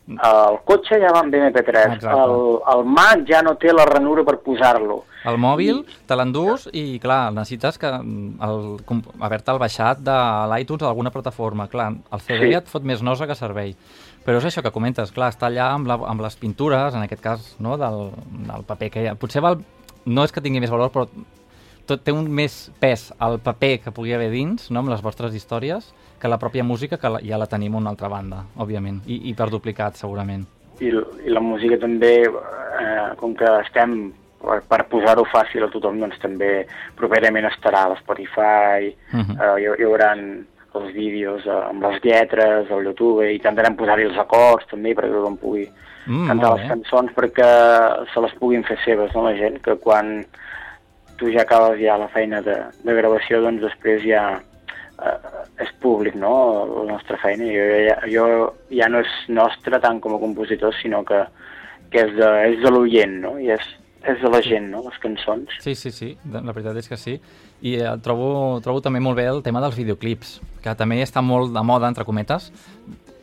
el 0.08 0.58
cotxe 0.64 1.02
ja 1.02 1.12
va 1.12 1.22
amb 1.26 1.34
MP3, 1.36 2.00
el, 2.08 2.34
el 2.74 2.84
Mac 2.88 3.26
ja 3.28 3.42
no 3.44 3.58
té 3.60 3.74
la 3.76 3.86
ranura 3.90 4.24
per 4.28 4.38
posar-lo. 4.46 5.02
El 5.28 5.40
mòbil 5.44 5.82
I... 5.82 5.98
te 6.08 6.16
l'endús 6.16 6.70
i, 6.72 6.86
clar, 7.04 7.34
necessites 7.36 7.80
que 7.82 7.92
haver-te 7.92 9.56
el 9.56 9.60
baixat 9.60 10.04
de 10.08 10.18
l'iTunes 10.54 10.86
a 10.86 10.92
alguna 10.94 11.12
plataforma. 11.12 11.68
Clar, 11.68 11.90
el 11.92 12.24
CD 12.24 12.46
sí. 12.46 12.58
et 12.62 12.72
fot 12.72 12.88
més 12.88 13.04
nosa 13.04 13.28
que 13.28 13.36
servei. 13.36 13.76
Però 14.24 14.40
és 14.40 14.48
això 14.48 14.64
que 14.64 14.72
comentes, 14.76 15.12
clar, 15.16 15.34
està 15.34 15.50
allà 15.52 15.74
amb, 15.74 15.88
la, 15.88 16.00
amb 16.08 16.24
les 16.24 16.40
pintures, 16.40 16.96
en 16.96 17.04
aquest 17.04 17.24
cas, 17.24 17.52
no, 17.64 17.76
del, 17.80 18.08
del 18.48 18.64
paper 18.68 18.94
que 18.94 19.04
hi 19.04 19.12
ha. 19.12 19.18
Potser 19.20 19.44
val 19.44 19.60
no 20.08 20.24
és 20.24 20.32
que 20.32 20.44
tingui 20.44 20.64
més 20.64 20.72
valor, 20.72 20.92
però 20.94 21.08
tot 21.88 22.04
té 22.04 22.14
un 22.16 22.28
més 22.30 22.68
pes 22.82 23.10
al 23.24 23.40
paper 23.44 23.78
que 23.86 23.94
pugui 23.96 24.14
haver 24.14 24.30
dins, 24.34 24.70
no, 24.72 24.84
amb 24.84 24.92
les 24.92 25.02
vostres 25.06 25.36
històries, 25.38 25.94
que 26.20 26.30
la 26.30 26.40
pròpia 26.42 26.66
música, 26.66 26.98
que 26.98 27.10
la, 27.14 27.22
ja 27.24 27.40
la 27.40 27.48
tenim 27.50 27.76
a 27.76 27.82
una 27.82 27.94
altra 27.94 28.10
banda, 28.12 28.44
òbviament, 28.58 29.02
i, 29.08 29.22
i 29.30 29.36
per 29.38 29.50
duplicat, 29.54 29.98
segurament. 30.00 30.46
I, 30.80 30.92
I 31.26 31.34
la 31.34 31.42
música 31.42 31.80
també, 31.82 32.14
eh, 32.28 33.10
com 33.22 33.34
que 33.38 33.50
estem 33.64 33.98
per, 34.42 34.62
per 34.70 34.84
posar-ho 34.92 35.26
fàcil 35.32 35.66
a 35.66 35.72
tothom, 35.74 36.00
doncs 36.02 36.20
també 36.22 36.52
properament 36.98 37.48
estarà 37.50 37.86
a 37.86 37.94
l'Spotify, 37.94 38.92
uh 39.14 39.20
-huh. 39.20 39.36
eh, 39.38 39.56
hi, 39.62 39.82
hi 39.82 39.88
haurà 39.88 40.14
els 40.18 40.94
vídeos 40.94 41.46
eh, 41.46 41.62
amb 41.70 41.84
les 41.84 42.02
lletres, 42.04 42.72
al 42.72 42.84
YouTube, 42.84 43.26
i 43.26 43.36
intentarem 43.36 43.76
posar-hi 43.76 44.04
els 44.10 44.18
acords 44.18 44.68
també 44.70 44.94
perquè 44.94 45.12
tothom 45.12 45.38
pugui 45.38 45.68
mm, 46.08 46.28
cantar 46.28 46.56
les 46.56 46.68
cançons 46.70 47.12
perquè 47.16 47.50
se 48.14 48.22
les 48.22 48.34
puguin 48.40 48.64
fer 48.64 48.78
seves, 48.86 49.14
no, 49.16 49.24
la 49.24 49.36
gent, 49.36 49.60
que 49.62 49.76
quan 49.76 50.26
tu 51.18 51.32
ja 51.34 51.44
acabes 51.44 51.80
ja 51.82 51.98
la 52.00 52.10
feina 52.14 52.42
de, 52.46 52.58
de 52.84 52.96
gravació, 52.98 53.42
doncs 53.44 53.64
després 53.66 54.04
ja 54.06 54.24
eh, 54.38 55.18
és 55.64 55.74
públic, 55.82 56.16
no?, 56.20 56.36
la 56.84 56.86
nostra 56.94 57.18
feina. 57.22 57.48
Jo, 57.50 57.66
ja, 57.88 57.98
jo 58.12 58.28
ja 58.74 58.90
no 58.92 59.02
és 59.06 59.18
nostra 59.34 59.82
tant 59.84 60.02
com 60.04 60.16
a 60.18 60.22
compositor, 60.22 60.76
sinó 60.82 61.04
que, 61.08 61.24
que 61.92 62.06
és 62.06 62.16
de, 62.18 62.32
és 62.54 62.62
de 62.64 62.74
l'oient, 62.74 63.18
no?, 63.26 63.36
i 63.42 63.52
és, 63.56 63.66
és 64.08 64.22
de 64.22 64.32
la 64.32 64.44
gent, 64.46 64.70
no?, 64.74 64.84
les 64.86 65.02
cançons. 65.04 65.58
Sí, 65.64 65.76
sí, 65.76 65.92
sí, 65.92 66.14
la 66.32 66.54
veritat 66.54 66.78
és 66.84 66.90
que 66.92 67.00
sí. 67.02 67.18
I 67.66 67.80
eh, 67.82 67.98
trobo, 68.06 68.60
trobo 68.66 68.84
també 68.86 69.02
molt 69.02 69.18
bé 69.18 69.28
el 69.32 69.44
tema 69.46 69.64
dels 69.64 69.78
videoclips, 69.80 70.38
que 70.64 70.78
també 70.78 71.02
està 71.04 71.26
molt 71.26 71.54
de 71.56 71.66
moda, 71.66 71.90
entre 71.90 72.06
cometes, 72.06 72.52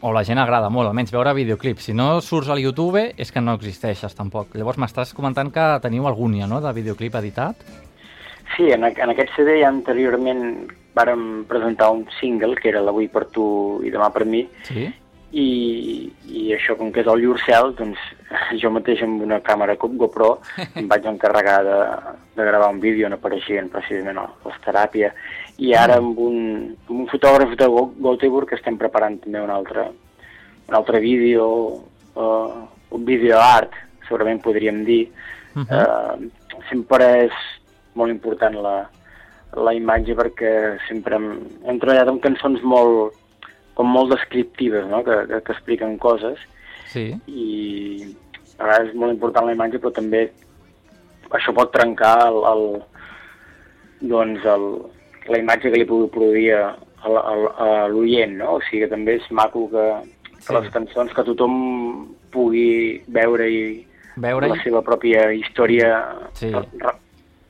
o 0.04 0.10
la 0.12 0.20
gent 0.26 0.36
agrada 0.36 0.68
molt, 0.68 0.90
almenys 0.90 1.14
veure 1.14 1.32
videoclips. 1.32 1.86
Si 1.88 1.94
no 1.96 2.18
surts 2.20 2.50
al 2.52 2.60
YouTube 2.60 3.06
és 3.16 3.30
que 3.32 3.40
no 3.40 3.54
existeixes 3.56 4.12
tampoc. 4.18 4.52
Llavors 4.52 4.76
m'estàs 4.82 5.14
comentant 5.16 5.48
que 5.54 5.64
teniu 5.80 6.04
algun 6.10 6.34
ja, 6.36 6.48
no?, 6.50 6.60
de 6.60 6.74
videoclip 6.76 7.16
editat? 7.22 7.64
Sí, 8.56 8.70
en, 8.70 8.84
en 8.84 9.12
aquest 9.12 9.32
CD 9.36 9.60
ja 9.62 9.70
anteriorment 9.72 10.44
vàrem 10.94 11.44
presentar 11.50 11.90
un 11.90 12.04
single, 12.20 12.54
que 12.60 12.70
era 12.70 12.84
l'Avui 12.84 13.08
per 13.10 13.24
tu 13.34 13.46
i 13.82 13.90
demà 13.90 14.12
per 14.14 14.28
mi, 14.28 14.44
Sí? 14.68 14.86
i, 15.34 16.12
i 16.30 16.42
això, 16.54 16.76
com 16.78 16.92
que 16.94 17.02
és 17.02 17.08
el 17.10 17.24
Llurcel, 17.24 17.72
doncs 17.78 17.98
jo 18.62 18.70
mateix 18.74 19.02
amb 19.02 19.24
una 19.26 19.40
càmera 19.42 19.74
com 19.80 19.96
GoPro 19.98 20.36
em 20.78 20.86
vaig 20.90 21.08
encarregar 21.10 21.56
de, 21.66 21.78
de 22.36 22.46
gravar 22.46 22.70
un 22.70 22.78
vídeo 22.82 23.08
on 23.08 23.16
apareixien 23.16 23.70
precisament 23.72 24.20
les 24.46 24.60
teràpia 24.66 25.10
i 25.58 25.74
ara 25.78 25.98
amb 26.02 26.18
un, 26.22 26.38
amb 26.86 27.00
un 27.00 27.10
fotògraf 27.10 27.56
de 27.58 27.68
Göteborg 28.06 28.54
estem 28.54 28.78
preparant 28.78 29.18
també 29.22 29.42
un 29.42 29.50
altre, 29.54 29.88
un 30.68 30.78
altre 30.78 31.00
vídeo, 31.02 31.46
uh, 32.14 32.64
un 32.94 33.04
vídeo 33.06 33.38
art, 33.38 33.74
segurament 34.08 34.42
podríem 34.42 34.82
dir. 34.86 35.04
Mhm. 35.54 35.66
uh, 35.70 36.64
sempre 36.70 37.06
és 37.26 37.44
molt 37.94 38.10
important 38.12 38.56
la, 38.64 38.76
la 39.56 39.74
imatge 39.76 40.16
perquè 40.18 40.52
sempre 40.88 41.16
hem, 41.18 41.28
hem 41.66 41.78
treballat 41.82 42.10
amb 42.10 42.22
cançons 42.24 42.62
molt, 42.62 43.14
com 43.74 43.86
molt 43.90 44.10
descriptives, 44.14 44.86
no? 44.90 45.02
que, 45.06 45.20
que, 45.30 45.40
que 45.46 45.52
expliquen 45.56 45.98
coses 45.98 46.38
Sí. 46.94 47.08
i 47.26 48.14
a 48.58 48.66
vegades 48.68 48.92
és 48.92 48.98
molt 48.98 49.10
important 49.16 49.46
la 49.48 49.54
imatge, 49.56 49.80
però 49.82 49.90
també 49.96 50.28
això 51.34 51.50
pot 51.56 51.72
trencar 51.74 52.28
el, 52.28 52.36
el, 52.46 52.66
doncs 54.10 54.44
el, 54.46 54.66
la 55.32 55.40
imatge 55.40 55.70
que 55.72 55.80
li 55.80 55.86
pugui 55.88 56.10
produir 56.14 56.52
a, 56.58 56.68
a, 57.02 57.10
a, 57.10 57.68
l'oient, 57.90 58.36
no? 58.38 58.58
O 58.58 58.62
sigui 58.68 58.84
que 58.84 58.90
també 58.92 59.16
és 59.18 59.26
maco 59.34 59.66
que, 59.72 59.86
que 60.36 60.44
Sí. 60.44 60.52
les 60.54 60.68
cançons 60.74 61.12
que 61.16 61.24
tothom 61.24 61.54
pugui 62.30 63.02
veure 63.08 63.48
i 63.50 63.64
Veure 64.20 64.46
la 64.52 64.58
seva 64.62 64.82
pròpia 64.86 65.32
història 65.34 65.88
Sí. 66.38 66.52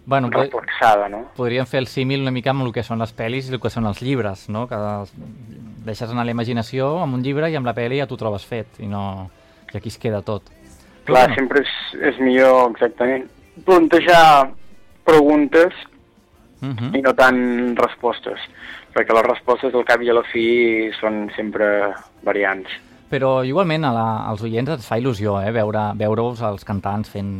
Bueno, 0.06 0.28
reforçada, 0.28 1.08
no? 1.08 1.22
podríem 1.36 1.64
fer 1.64 1.80
el 1.80 1.86
símil 1.88 2.20
una 2.20 2.32
mica 2.34 2.52
amb 2.52 2.66
el 2.66 2.72
que 2.76 2.82
són 2.84 3.00
les 3.00 3.14
pel·lis 3.16 3.48
i 3.48 3.54
el 3.54 3.60
que 3.60 3.70
són 3.72 3.86
els 3.88 4.02
llibres, 4.04 4.48
no? 4.52 4.66
Que 4.68 4.76
deixes 5.86 6.10
anar 6.10 6.26
la 6.28 6.34
imaginació 6.34 6.98
amb 7.00 7.16
un 7.16 7.24
llibre 7.24 7.48
i 7.48 7.56
amb 7.56 7.64
la 7.64 7.72
pel·li 7.76 8.02
ja 8.02 8.08
t'ho 8.10 8.20
trobes 8.20 8.44
fet 8.44 8.82
i 8.84 8.90
no... 8.90 9.30
i 9.72 9.78
aquí 9.78 9.88
es 9.88 9.96
queda 9.98 10.20
tot. 10.22 10.50
Però 11.04 11.16
Clar, 11.16 11.24
bueno, 11.28 11.38
sempre 11.40 11.64
és, 11.64 11.72
és 12.12 12.20
millor, 12.20 12.70
exactament, 12.74 13.26
plantejar 13.64 14.52
preguntes 15.04 15.72
mhm. 16.60 16.94
i 16.96 17.02
no 17.04 17.12
tant 17.16 17.40
respostes, 17.80 18.40
perquè 18.94 19.16
les 19.16 19.28
respostes 19.28 19.74
al 19.74 19.86
cap 19.88 20.04
i 20.04 20.12
a 20.12 20.16
la 20.20 20.24
fi 20.28 20.46
són 21.00 21.30
sempre 21.36 21.94
variants. 22.24 22.68
Però 23.08 23.38
igualment 23.46 23.84
a 23.84 23.92
la, 23.94 24.08
als 24.28 24.42
oients 24.44 24.76
ens 24.76 24.88
fa 24.88 24.98
il·lusió 25.00 25.38
eh? 25.44 25.52
veure 25.54 25.92
veure-us 25.96 26.40
els 26.44 26.64
cantants 26.66 27.12
fent 27.12 27.34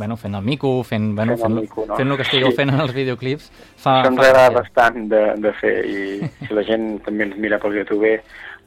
bueno, 0.00 0.16
fent 0.18 0.34
el 0.38 0.42
mico, 0.46 0.70
fent, 0.88 1.10
bueno, 1.14 1.36
Fent 1.36 1.44
el 1.44 1.58
fent, 1.58 1.60
mico, 1.68 1.84
no? 1.86 1.96
fent 2.00 2.10
el 2.10 2.16
que 2.18 2.26
estigueu 2.26 2.50
Sí. 2.50 2.56
fent 2.56 2.72
en 2.74 2.80
els 2.80 2.94
videoclips. 2.96 3.50
Fa, 3.76 3.98
Això 4.00 4.08
ens 4.14 4.18
fa 4.22 4.28
agrada 4.30 4.54
bastant 4.56 4.96
de, 5.12 5.20
de 5.44 5.52
fer 5.60 5.74
i 5.86 6.00
si 6.48 6.56
la 6.56 6.64
gent 6.64 6.88
també 7.04 7.28
ens 7.28 7.36
mira 7.38 7.60
pel 7.62 7.76
YouTube 7.78 8.16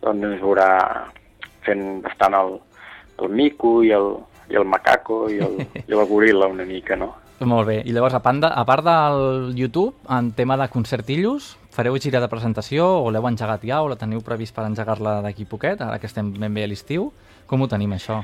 doncs 0.03 0.23
ens 0.29 0.39
veurà 0.43 0.69
fent 1.65 2.01
bastant 2.05 2.37
el, 2.37 2.55
el 3.23 3.29
mico 3.33 3.81
i 3.83 3.91
el, 3.95 4.13
i 4.51 4.55
el 4.59 4.65
macaco 4.69 5.25
i 5.31 5.41
el, 5.43 5.59
i 5.87 5.91
el 5.91 6.05
goril·la 6.09 6.47
una 6.51 6.65
mica, 6.69 6.95
no? 6.99 7.13
Molt 7.43 7.67
bé. 7.67 7.81
I 7.83 7.91
llavors, 7.91 8.13
a 8.15 8.21
part, 8.23 8.37
de, 8.39 8.47
a 8.47 8.61
part 8.63 8.85
del 8.85 9.55
YouTube, 9.57 9.97
en 10.07 10.29
tema 10.37 10.55
de 10.55 10.69
concertillos, 10.71 11.57
fareu 11.73 11.97
gira 11.99 12.21
de 12.23 12.29
presentació 12.31 12.85
o 13.03 13.09
l'heu 13.11 13.25
engegat 13.27 13.65
ja 13.67 13.81
o 13.83 13.89
la 13.91 13.97
teniu 13.99 14.21
previst 14.23 14.55
per 14.55 14.63
engegar-la 14.69 15.17
d'aquí 15.25 15.43
poquet, 15.49 15.81
ara 15.83 15.97
que 15.99 16.07
estem 16.07 16.29
ben 16.37 16.53
bé 16.55 16.63
a 16.63 16.69
l'estiu? 16.71 17.09
Com 17.49 17.65
ho 17.65 17.67
tenim, 17.67 17.91
això? 17.97 18.21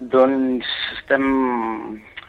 Doncs 0.00 0.64
estem 0.96 1.26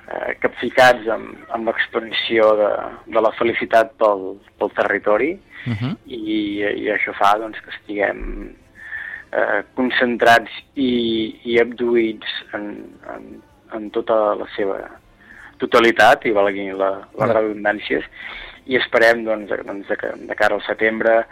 eh, 0.08 0.34
capficats 0.40 1.08
amb, 1.08 1.38
amb 1.56 1.68
l'expansió 1.68 2.56
de, 2.60 2.72
de 3.16 3.22
la 3.22 3.32
felicitat 3.40 3.96
pel, 3.98 4.38
pel 4.60 4.72
territori 4.82 5.34
Uh 5.64 5.72
-huh. 5.80 5.96
i, 6.12 6.60
i 6.60 6.90
això 6.92 7.14
fa 7.16 7.38
doncs, 7.40 7.58
que 7.64 7.70
estiguem 7.72 8.52
eh, 9.32 9.64
concentrats 9.76 10.52
i, 10.76 11.40
i 11.44 11.60
abduïts 11.62 12.28
en, 12.54 12.66
en, 13.16 13.42
en 13.72 13.90
tota 13.90 14.36
la 14.36 14.48
seva 14.58 14.78
totalitat, 15.58 16.26
i 16.26 16.32
valgui 16.32 16.72
la, 16.72 16.92
les 17.20 17.30
Ja. 17.30 17.34
redundàncies, 17.40 18.04
i 18.66 18.76
esperem 18.76 19.24
doncs, 19.24 19.50
doncs, 19.66 19.88
de, 19.88 19.98
de 20.28 20.36
cara 20.36 20.56
al 20.56 20.64
setembre 20.68 21.26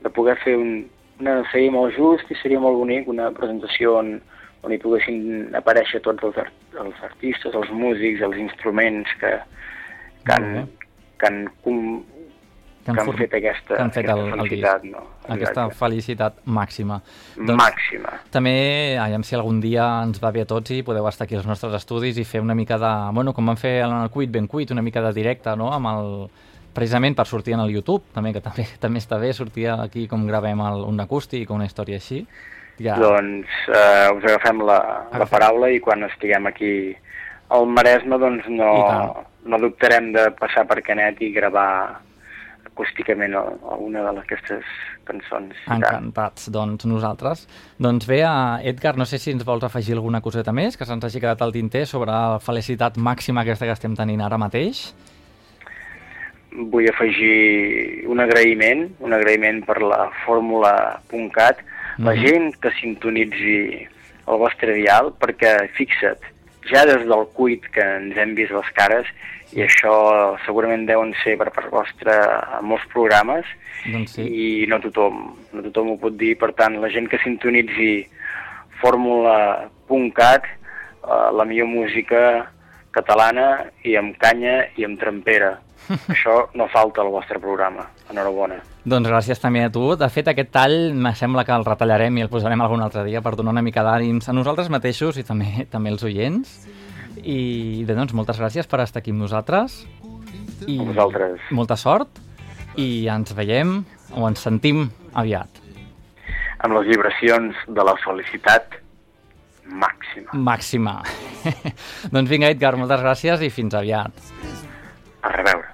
de 0.00 0.10
poder 0.10 0.36
fer 0.44 0.56
un, 0.56 0.88
una 1.20 1.42
seria 1.52 1.70
molt 1.70 1.94
just 1.96 2.30
i 2.30 2.34
seria 2.42 2.60
molt 2.60 2.76
bonic 2.76 3.08
una 3.08 3.30
presentació 3.30 3.98
on, 3.98 4.20
on 4.64 4.72
hi 4.72 4.78
poguessin 4.80 5.52
aparèixer 5.60 6.00
tots 6.04 6.24
els, 6.24 6.38
art, 6.40 6.52
els 6.80 7.02
artistes, 7.04 7.52
els 7.54 7.70
músics, 7.70 8.22
els 8.24 8.36
instruments 8.40 9.10
que, 9.20 9.32
que, 10.24 10.32
han, 10.32 10.68
que, 11.20 11.26
han, 11.28 11.38
com, 11.64 11.80
que 12.84 12.90
han 12.92 12.98
form- 13.06 13.18
fet 13.20 13.34
aquesta, 13.38 13.74
que 13.76 13.82
han 13.82 13.92
fet 13.92 14.08
aquesta 14.08 14.20
el, 14.22 14.32
el 14.32 14.38
felicitat. 14.48 14.82
disc. 14.82 14.94
No? 14.96 15.02
Aquesta 15.24 15.50
Exacte. 15.66 15.78
felicitat 15.82 16.40
màxima. 16.44 16.98
Màxima. 17.36 18.16
També, 18.32 18.54
aviam 19.00 19.22
si 19.24 19.36
algun 19.36 19.60
dia 19.60 19.84
ens 20.04 20.20
va 20.22 20.32
bé 20.32 20.42
a 20.44 20.48
tots 20.48 20.72
i 20.76 20.82
podeu 20.84 21.06
estar 21.08 21.24
aquí 21.28 21.36
als 21.38 21.46
nostres 21.48 21.72
estudis 21.78 22.18
i 22.20 22.24
fer 22.28 22.40
una 22.44 22.54
mica 22.56 22.76
de... 22.80 22.90
Bueno, 23.16 23.32
com 23.36 23.46
vam 23.52 23.56
fer 23.60 23.78
en 23.84 23.94
el 24.02 24.10
Cuit 24.12 24.30
Ben 24.32 24.46
Cuit, 24.48 24.72
una 24.72 24.82
mica 24.84 25.00
de 25.04 25.12
directe, 25.16 25.54
no?, 25.56 25.70
amb 25.72 25.92
el 25.92 26.10
precisament 26.74 27.14
per 27.14 27.24
sortir 27.30 27.54
en 27.54 27.60
el 27.62 27.70
YouTube, 27.70 28.02
també, 28.12 28.32
que 28.34 28.40
també, 28.42 28.64
també 28.82 28.98
està 28.98 29.20
bé 29.20 29.32
sortir 29.32 29.68
aquí 29.70 30.08
com 30.10 30.24
gravem 30.26 30.60
el, 30.60 30.82
un 30.88 31.00
acústic 31.00 31.50
o 31.50 31.54
una 31.54 31.68
història 31.68 32.00
així. 32.00 32.24
Ja, 32.82 32.96
Doncs 32.98 33.50
eh, 33.70 34.08
us 34.16 34.24
agafem 34.24 34.64
la, 34.66 34.78
la 35.14 35.26
paraula 35.30 35.70
i 35.70 35.78
quan 35.82 36.02
estiguem 36.08 36.48
aquí 36.50 36.72
al 37.54 37.68
Maresme 37.70 38.18
doncs 38.18 38.48
no, 38.50 38.72
no 39.46 39.60
dubtarem 39.62 40.10
de 40.14 40.26
passar 40.38 40.64
per 40.66 40.80
Canet 40.82 41.20
i 41.22 41.30
gravar 41.34 42.00
acústicament 42.74 43.36
alguna 43.36 44.02
d'aquestes 44.16 44.66
cançons. 45.06 45.54
encantats, 45.70 46.48
doncs, 46.50 46.86
nosaltres. 46.90 47.46
Doncs 47.78 48.08
bé, 48.10 48.22
eh, 48.26 48.70
Edgar, 48.70 48.96
no 48.98 49.06
sé 49.06 49.20
si 49.22 49.30
ens 49.30 49.44
vols 49.46 49.64
afegir 49.64 49.94
alguna 49.94 50.20
coseta 50.20 50.52
més 50.52 50.76
que 50.76 50.86
se'ns 50.88 51.04
hagi 51.04 51.20
quedat 51.22 51.42
al 51.42 51.54
tinter 51.54 51.86
sobre 51.86 52.10
la 52.10 52.40
felicitat 52.42 52.98
màxima 52.98 53.42
aquesta 53.42 53.68
que 53.68 53.76
estem 53.76 53.94
tenint 53.94 54.24
ara 54.24 54.40
mateix. 54.40 54.88
Vull 56.54 56.88
afegir 56.90 58.06
un 58.10 58.20
agraïment, 58.22 58.88
un 59.00 59.12
agraïment 59.12 59.62
per 59.66 59.80
la 59.82 60.08
fórmula.cat, 60.24 61.62
la 61.98 62.14
Mhm. 62.14 62.22
gent 62.26 62.56
que 62.60 62.70
sintonitzi 62.80 63.86
el 64.26 64.38
vostre 64.38 64.72
dial, 64.74 65.12
perquè 65.20 65.68
fixa't, 65.76 66.18
ja 66.70 66.84
des 66.86 67.04
del 67.06 67.26
cuit 67.34 67.62
que 67.70 67.80
ens 67.82 68.16
hem 68.16 68.34
vist 68.34 68.52
les 68.52 68.70
cares, 68.74 69.06
i 69.52 69.60
això 69.62 70.36
segurament 70.46 70.86
deuen 70.86 71.14
ser 71.22 71.36
per 71.38 71.50
part 71.52 71.70
vostra 71.70 72.58
en 72.58 72.64
molts 72.66 72.86
programes, 72.92 73.44
Doncs 73.86 74.12
sí. 74.16 74.22
i 74.22 74.66
no 74.66 74.80
tothom, 74.80 75.36
no 75.52 75.62
tothom 75.62 75.90
ho 75.90 75.98
pot 75.98 76.16
dir, 76.16 76.36
per 76.38 76.52
tant, 76.54 76.80
la 76.80 76.88
gent 76.88 77.08
que 77.08 77.18
sintonitzi 77.18 78.08
fórmula.cat, 78.80 80.44
eh, 80.44 81.30
la 81.32 81.44
millor 81.44 81.66
música 81.68 82.50
catalana 82.90 83.66
i 83.84 83.96
amb 83.96 84.16
canya 84.18 84.68
i 84.76 84.84
amb 84.84 84.98
trempera. 85.00 85.58
Això 86.08 86.48
no 86.54 86.68
falta 86.68 87.02
al 87.02 87.10
vostre 87.12 87.38
programa. 87.38 87.86
Enhorabona. 88.10 88.56
Doncs 88.84 89.08
gràcies 89.08 89.40
també 89.40 89.62
a 89.64 89.70
tu. 89.72 89.94
De 89.96 90.08
fet, 90.12 90.28
aquest 90.28 90.50
tall 90.52 90.92
me 90.92 91.14
sembla 91.16 91.44
que 91.48 91.54
el 91.56 91.64
retallarem 91.64 92.18
i 92.18 92.24
el 92.26 92.28
posarem 92.28 92.60
algun 92.60 92.82
altre 92.84 93.04
dia 93.06 93.22
per 93.24 93.32
donar 93.38 93.54
una 93.56 93.62
mica 93.64 93.80
d'ànims 93.86 94.28
a 94.28 94.34
nosaltres 94.36 94.68
mateixos 94.72 95.16
i 95.16 95.24
també 95.24 95.64
també 95.72 95.94
als 95.94 96.04
oients. 96.04 96.52
I 97.24 97.84
bé, 97.88 97.96
doncs, 97.96 98.12
moltes 98.12 98.36
gràcies 98.42 98.68
per 98.68 98.82
estar 98.84 99.00
aquí 99.00 99.14
amb 99.14 99.24
nosaltres. 99.24 99.78
I 100.68 100.78
A 100.80 100.84
vosaltres. 100.90 101.40
molta 101.50 101.76
sort 101.80 102.20
i 102.76 103.06
ens 103.08 103.32
veiem 103.36 103.78
o 104.12 104.28
ens 104.28 104.44
sentim 104.44 104.90
aviat. 105.14 105.48
Amb 106.64 106.76
les 106.76 106.86
vibracions 106.92 107.56
de 107.68 107.84
la 107.84 107.94
felicitat 108.04 108.76
màxima. 109.64 110.32
Màxima. 110.32 110.98
doncs 112.14 112.28
vinga, 112.30 112.52
Edgar, 112.52 112.76
moltes 112.76 113.00
gràcies 113.00 113.40
i 113.40 113.50
fins 113.50 113.74
aviat. 113.74 114.12
A 115.24 115.32
reveure. 115.32 115.73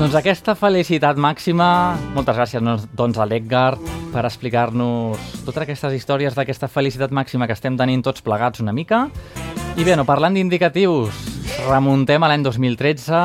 Doncs 0.00 0.14
aquesta 0.16 0.54
felicitat 0.56 1.18
màxima, 1.20 1.92
moltes 2.14 2.32
gràcies 2.32 2.86
doncs 2.96 3.18
a 3.20 3.26
l'Edgar 3.28 3.74
per 4.14 4.22
explicar-nos 4.24 5.20
totes 5.44 5.66
aquestes 5.66 5.92
històries 5.98 6.32
d'aquesta 6.38 6.70
felicitat 6.72 7.12
màxima 7.12 7.44
que 7.44 7.52
estem 7.52 7.76
tenint 7.76 8.00
tots 8.06 8.24
plegats 8.24 8.64
una 8.64 8.72
mica. 8.72 9.02
I 9.76 9.84
bé, 9.84 9.98
no, 10.00 10.06
parlant 10.08 10.38
d'indicatius, 10.38 11.20
remuntem 11.66 12.24
a 12.24 12.32
l'any 12.32 12.48
2013, 12.48 13.20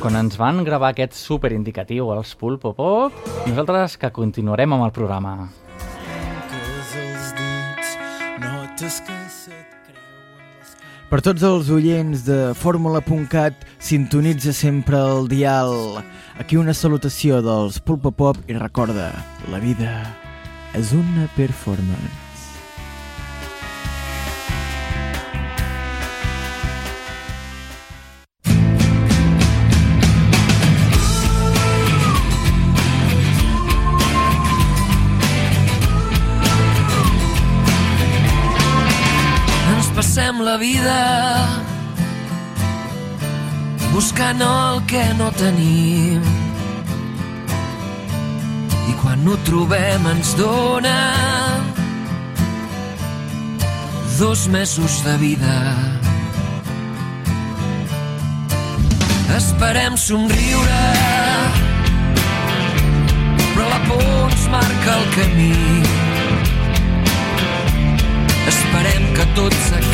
quan 0.00 0.16
ens 0.16 0.40
van 0.40 0.64
gravar 0.64 0.94
aquest 0.94 1.12
superindicatiu, 1.12 2.08
els 2.16 2.32
Pulpo 2.40 2.72
Pop, 2.72 3.12
nosaltres 3.44 4.00
que 4.00 4.08
continuarem 4.08 4.78
amb 4.78 4.88
el 4.88 4.96
programa. 4.96 5.36
No 8.40 8.64
per 11.08 11.22
tots 11.24 11.40
els 11.40 11.70
oients 11.72 12.20
de 12.26 12.52
fórmula.cat, 12.52 13.62
sintonitza 13.80 14.52
sempre 14.52 15.00
el 15.00 15.24
dial. 15.32 15.72
Aquí 16.36 16.60
una 16.60 16.76
salutació 16.76 17.40
dels 17.40 17.80
Pulpa 17.80 18.12
Pop 18.12 18.44
i 18.44 18.60
recorda, 18.60 19.08
la 19.48 19.64
vida 19.64 20.02
és 20.76 20.92
una 20.92 21.24
performance. 21.32 22.27
la 40.48 40.56
vida 40.56 41.46
buscant 43.92 44.40
el 44.40 44.78
que 44.86 45.02
no 45.18 45.28
tenim. 45.36 46.22
I 48.88 48.94
quan 49.02 49.24
no 49.26 49.34
trobem 49.48 50.06
ens 50.14 50.30
dona 50.38 50.94
dos 54.16 54.46
mesos 54.48 55.02
de 55.04 55.16
vida. 55.24 55.58
Esperem 59.36 60.00
somriure 60.00 60.86
però 63.52 63.68
la 63.74 63.82
por 63.90 64.08
ens 64.30 64.48
marca 64.54 64.96
el 64.96 65.06
camí. 65.18 65.52
Esperem 68.54 69.12
que 69.18 69.30
tot 69.36 69.60
s'acabi 69.68 69.87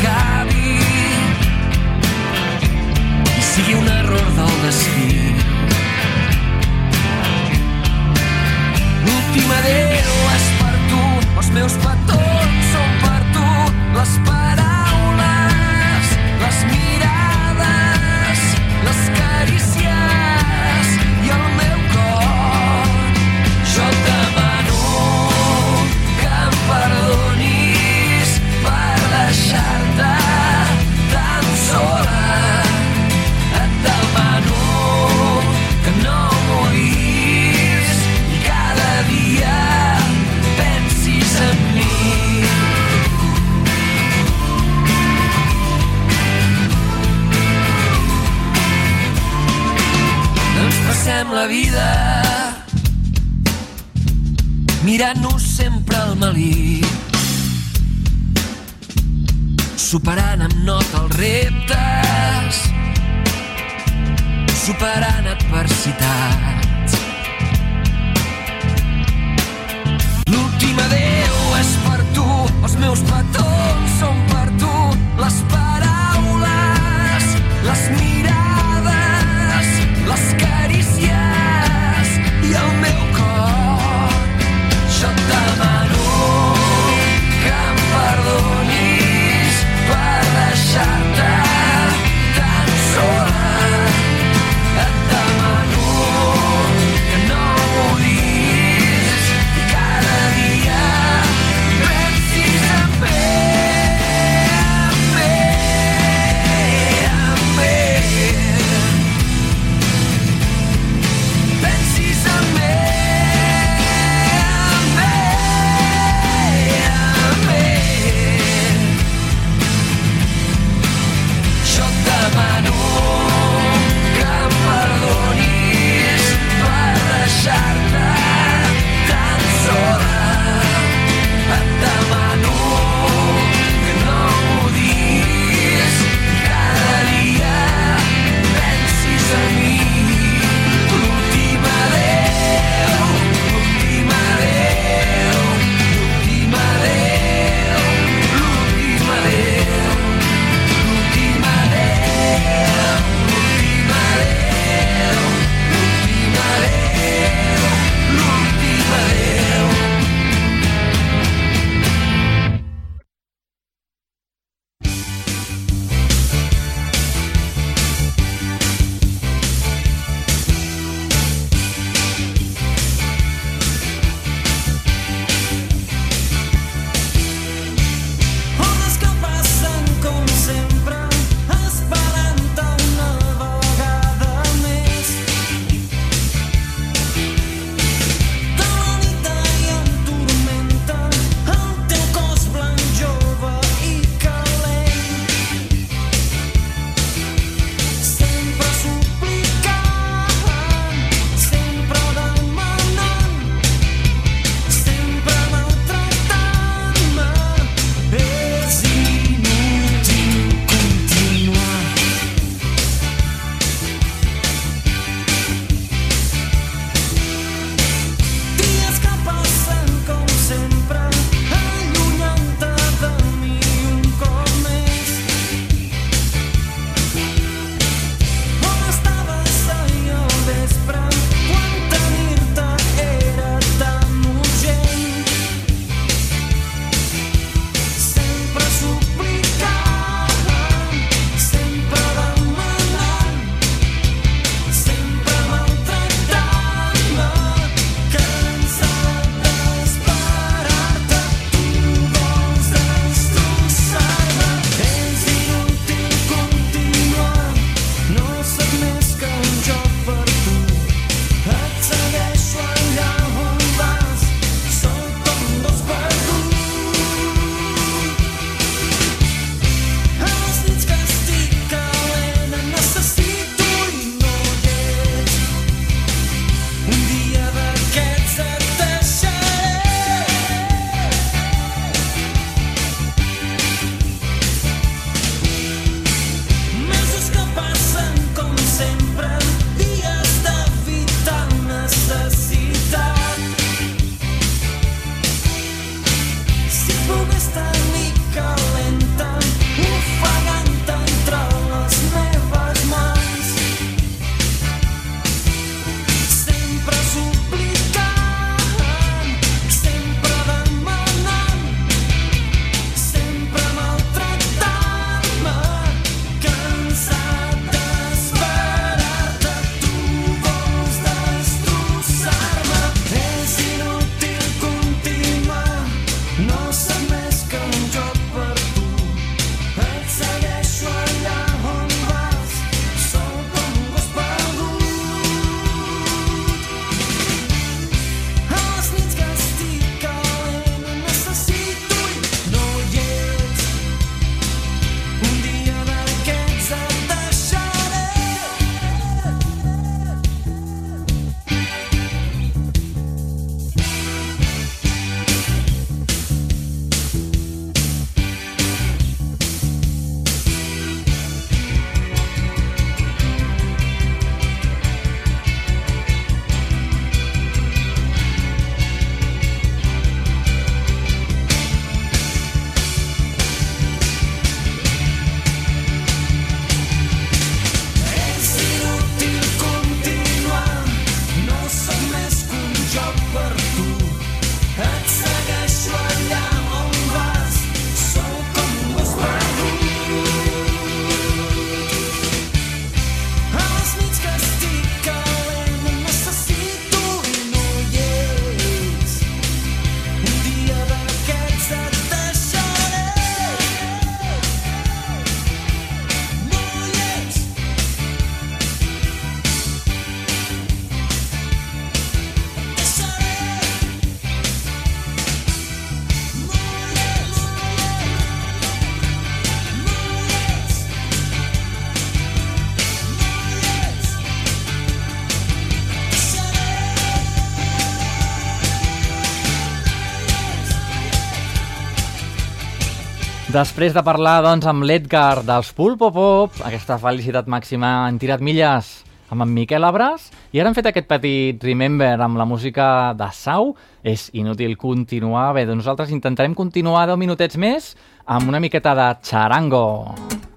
Després 433.55 433.93
de 433.95 434.01
parlar 434.03 434.41
doncs, 434.43 434.65
amb 434.67 434.83
l'Edgar 434.83 435.39
dels 435.47 435.69
Pulpo 435.77 436.09
Pop, 436.11 436.57
aquesta 436.67 436.97
felicitat 436.99 437.47
màxima 437.47 438.01
han 438.03 438.17
tirat 438.19 438.41
milles 438.43 438.89
amb 439.31 439.45
en 439.45 439.53
Miquel 439.55 439.87
Abras 439.87 440.25
i 440.51 440.59
ara 440.59 440.67
han 440.67 440.75
fet 440.75 440.89
aquest 440.89 441.07
petit 441.07 441.63
remember 441.63 442.17
amb 442.19 442.35
la 442.35 442.43
música 442.49 443.13
de 443.15 443.29
Sau. 443.31 443.71
És 444.03 444.27
inútil 444.35 444.75
continuar. 444.75 445.53
Bé, 445.55 445.63
doncs 445.69 445.85
nosaltres 445.85 446.11
intentarem 446.11 446.57
continuar 446.57 447.05
10 447.07 447.21
minutets 447.21 447.55
més 447.55 447.93
amb 448.25 448.51
una 448.51 448.59
miqueta 448.59 448.91
de 448.91 449.07
charango. 449.23 449.85
Mil 450.19 450.54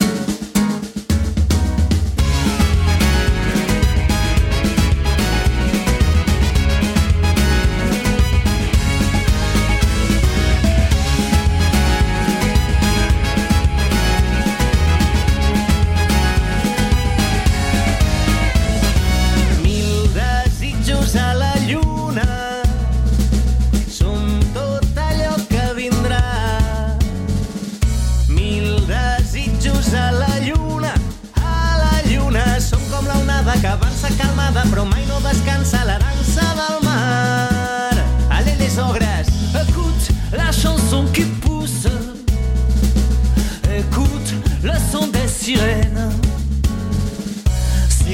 Si 45.48 45.54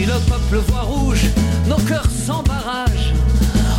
le 0.07 0.13
peuple 0.31 0.59
voit 0.69 0.83
rouge, 0.83 1.25
nos 1.67 1.75
cœurs 1.79 2.07
sans 2.09 2.45
barrage. 2.45 3.13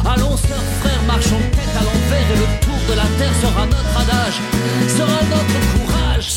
Allons, 0.05 0.35
sœurs, 0.35 0.67
frères, 0.81 1.01
marchons 1.07 1.39
tête 1.53 1.73
à 1.79 1.83
l'envers 1.85 2.31
et 2.33 2.35
le 2.35 2.59
tour 2.65 2.75
de 2.89 2.95
la 2.97 3.07
terre 3.17 3.31
sera 3.41 3.65
notre 3.65 3.97
adage, 3.97 4.41
sera 4.89 5.21
notre 5.31 5.59
courage. 5.71 6.29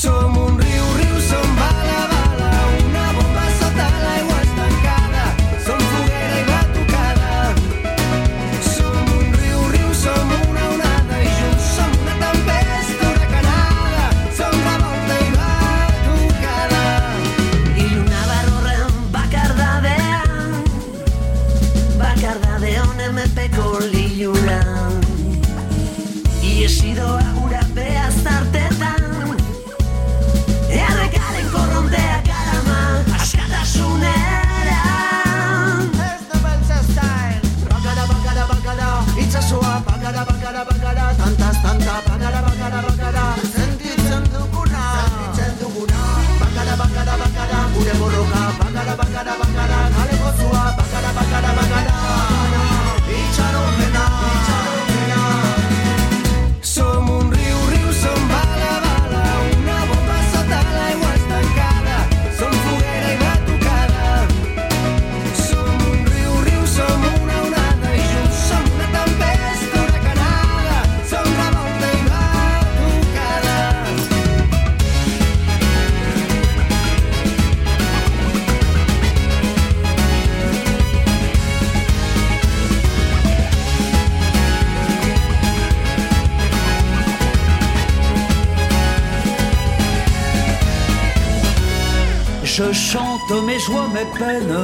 Mes 93.36 93.58
joies, 93.58 93.88
mes 93.92 94.06
peines. 94.18 94.56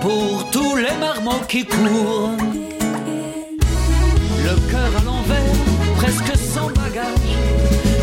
Pour 0.00 0.50
tous 0.50 0.76
les 0.76 0.96
marmots 0.98 1.44
qui 1.48 1.64
courent. 1.64 2.30
Le 4.44 4.70
cœur 4.70 4.90
à 4.98 5.04
l'envers, 5.04 5.58
presque 5.96 6.36
sans 6.36 6.68
bagage 6.68 7.36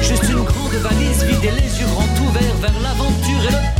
Juste 0.02 0.30
une 0.30 0.44
grande 0.44 0.74
valise 0.74 1.24
vide 1.24 1.44
et 1.44 1.52
les 1.62 1.80
yeux 1.80 1.88
grands 1.88 2.28
ouverts 2.28 2.56
Vers 2.62 2.80
l'aventure 2.84 3.50
et 3.50 3.52
le 3.52 3.75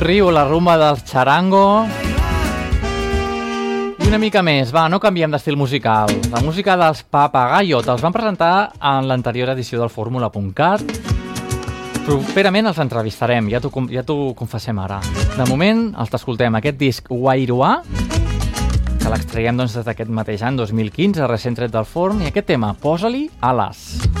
riu, 0.00 0.30
la 0.30 0.44
rumba 0.48 0.76
del 0.78 0.96
charango. 1.04 1.86
I 3.98 4.06
una 4.08 4.18
mica 4.18 4.42
més, 4.42 4.72
va, 4.74 4.86
no 4.88 5.00
canviem 5.00 5.32
d'estil 5.34 5.56
musical. 5.56 6.10
La 6.32 6.40
música 6.44 6.76
dels 6.80 7.02
Papagayot 7.04 7.88
els 7.92 8.04
van 8.04 8.14
presentar 8.14 8.72
en 8.80 9.08
l'anterior 9.10 9.52
edició 9.54 9.80
del 9.82 9.92
Fórmula.cat. 9.92 10.84
Properament 12.04 12.70
els 12.70 12.80
entrevistarem, 12.84 13.48
ja 13.52 13.60
t'ho 13.64 13.72
ja 13.92 14.04
confessem 14.36 14.78
ara. 14.78 15.00
De 15.36 15.46
moment, 15.50 15.86
els 15.98 16.12
t'escoltem 16.12 16.60
aquest 16.60 16.78
disc 16.80 17.08
Wairuà, 17.10 17.78
que 19.00 19.12
l'extraiem 19.12 19.56
doncs, 19.56 19.76
des 19.76 19.88
d'aquest 19.88 20.08
mateix 20.10 20.42
any, 20.42 20.56
2015, 20.60 21.26
recent 21.28 21.56
tret 21.60 21.72
del 21.72 21.84
forn, 21.84 22.22
i 22.22 22.32
aquest 22.32 22.52
tema, 22.54 22.74
Posa-li 22.80 23.26
ales. 23.40 24.13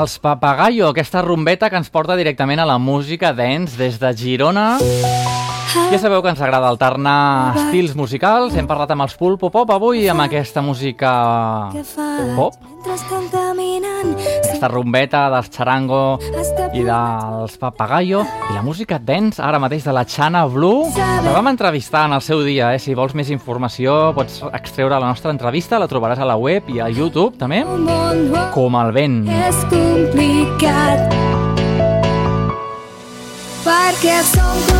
Els 0.00 0.14
Papagayo, 0.16 0.86
aquesta 0.88 1.20
rumbeta 1.20 1.68
que 1.68 1.76
ens 1.76 1.90
porta 1.92 2.16
directament 2.16 2.62
a 2.62 2.64
la 2.64 2.78
música 2.80 3.34
dance 3.36 3.76
des 3.76 4.00
de 4.00 4.14
Girona. 4.16 4.68
Ja 5.70 5.98
sabeu 6.02 6.18
que 6.22 6.30
ens 6.32 6.40
agrada 6.42 6.66
alternar 6.66 7.54
estils 7.54 7.94
musicals. 7.94 8.56
Hem 8.58 8.66
parlat 8.66 8.90
amb 8.90 9.04
els 9.04 9.14
Pulpo 9.14 9.52
Pop 9.54 9.70
avui 9.70 10.08
amb 10.10 10.24
aquesta 10.24 10.62
música 10.66 11.12
pop. 12.34 12.56
Aquesta 14.40 14.70
rumbeta 14.72 15.20
dels 15.30 15.50
Charango 15.54 16.18
i 16.74 16.82
dels 16.82 17.54
Papagayo 17.60 18.24
i 18.50 18.56
la 18.56 18.64
música 18.66 18.98
dance 18.98 19.38
ara 19.42 19.60
mateix 19.62 19.84
de 19.86 19.94
la 19.94 20.04
Chana 20.08 20.46
Blue 20.50 20.88
la 20.96 21.34
vam 21.36 21.52
entrevistar 21.52 22.06
en 22.08 22.16
el 22.16 22.24
seu 22.24 22.42
dia 22.46 22.72
eh? 22.74 22.80
si 22.80 22.96
vols 22.96 23.14
més 23.14 23.30
informació 23.30 24.14
pots 24.16 24.40
extreure 24.50 24.98
la 24.98 25.12
nostra 25.12 25.30
entrevista 25.34 25.78
la 25.78 25.90
trobaràs 25.90 26.24
a 26.24 26.28
la 26.32 26.38
web 26.40 26.72
i 26.72 26.80
a 26.80 26.88
YouTube 26.88 27.36
també 27.38 27.62
com 28.56 28.80
el 28.80 28.92
vent 28.96 29.22
és 29.28 29.64
complicat. 29.70 31.18
Perquè 33.60 34.20
som 34.24 34.56
com 34.70 34.79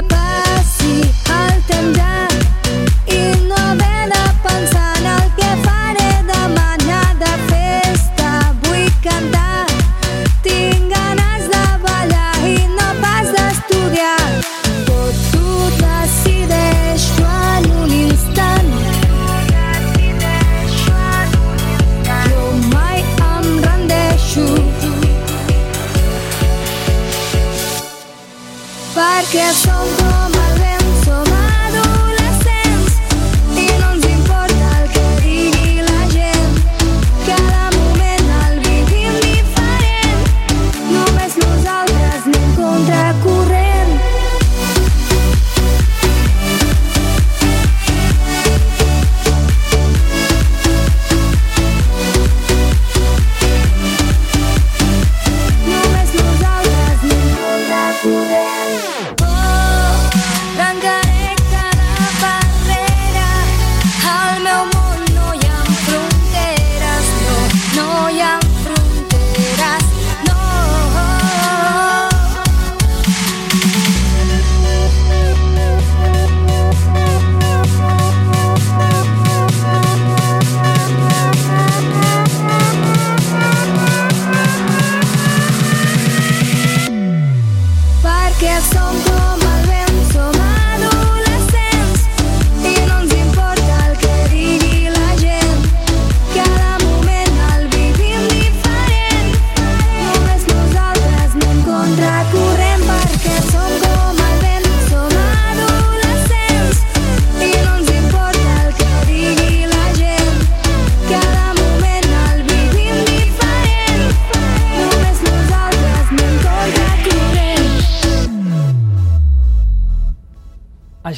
Vull 0.00 0.47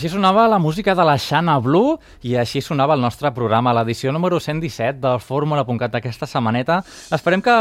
Així 0.00 0.14
sonava 0.14 0.46
la 0.48 0.56
música 0.56 0.94
de 0.96 1.04
la 1.04 1.18
Xana 1.20 1.58
Blue 1.60 1.98
i 2.24 2.30
així 2.40 2.62
sonava 2.64 2.94
el 2.96 3.02
nostre 3.04 3.28
programa, 3.36 3.74
l'edició 3.76 4.14
número 4.16 4.38
117 4.40 4.96
del 4.96 5.20
Fórmula.cat 5.20 5.92
d'aquesta 5.92 6.24
setmaneta. 6.24 6.78
Esperem 7.12 7.44
que, 7.44 7.58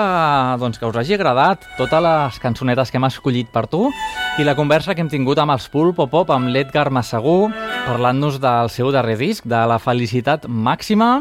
doncs, 0.64 0.80
que 0.80 0.88
us 0.88 1.02
hagi 1.02 1.18
agradat 1.18 1.68
totes 1.76 2.06
les 2.08 2.40
cançonetes 2.40 2.94
que 2.94 2.96
hem 2.96 3.10
escollit 3.10 3.52
per 3.52 3.68
tu 3.68 3.90
i 4.40 4.48
la 4.48 4.56
conversa 4.56 4.96
que 4.96 5.04
hem 5.04 5.12
tingut 5.12 5.44
amb 5.44 5.58
els 5.58 5.68
Pulpo 5.68 6.08
Pop, 6.08 6.32
amb 6.32 6.48
l'Edgar 6.48 6.88
Massagú, 6.96 7.50
parlant-nos 7.92 8.40
del 8.40 8.72
seu 8.72 8.96
darrer 8.96 9.20
disc, 9.20 9.44
de 9.44 9.66
la 9.68 9.84
felicitat 9.84 10.48
màxima 10.48 11.18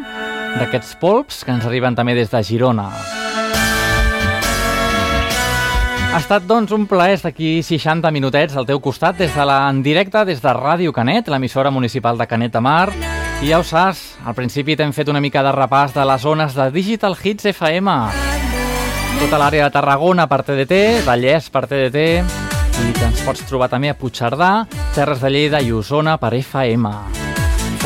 d'aquests 0.55 1.01
polps 1.03 1.43
que 1.43 1.51
ens 1.51 1.67
arriben 1.67 1.99
també 1.99 2.15
des 2.15 2.31
de 2.31 2.47
Girona. 2.47 2.93
Ha 6.19 6.21
estat, 6.25 6.49
doncs, 6.51 6.73
un 6.75 6.89
plaer 6.91 7.15
estar 7.15 7.31
aquí 7.31 7.61
60 7.63 8.11
minutets 8.11 8.57
al 8.59 8.65
teu 8.67 8.81
costat, 8.83 9.21
des 9.21 9.31
de 9.31 9.45
la, 9.47 9.61
en 9.71 9.85
directe 9.87 10.25
des 10.27 10.41
de 10.43 10.51
Ràdio 10.51 10.91
Canet, 10.91 11.29
l'emissora 11.31 11.71
municipal 11.71 12.19
de 12.19 12.27
Canet 12.27 12.57
de 12.57 12.59
Mar. 12.59 12.89
I 13.39 13.53
ja 13.53 13.61
ho 13.61 13.63
saps, 13.63 14.01
al 14.27 14.35
principi 14.35 14.75
t'hem 14.75 14.91
fet 14.91 15.13
una 15.13 15.23
mica 15.23 15.45
de 15.47 15.53
repàs 15.55 15.95
de 15.95 16.03
les 16.11 16.27
zones 16.27 16.59
de 16.59 16.67
Digital 16.75 17.15
Hits 17.23 17.47
FM. 17.53 17.95
Tota 19.21 19.39
l'àrea 19.39 19.71
de 19.71 19.77
Tarragona 19.79 20.27
per 20.27 20.43
TDT, 20.43 21.07
Vallès 21.07 21.47
per 21.55 21.69
TDT, 21.71 22.05
i 22.83 22.91
ens 23.13 23.23
pots 23.23 23.47
trobar 23.47 23.71
també 23.71 23.95
a 23.95 23.95
Puigcerdà, 23.95 24.53
Terres 24.99 25.23
de 25.23 25.31
Lleida 25.31 25.63
i 25.63 25.71
Osona 25.71 26.19
per 26.19 26.35
FM. 26.43 27.28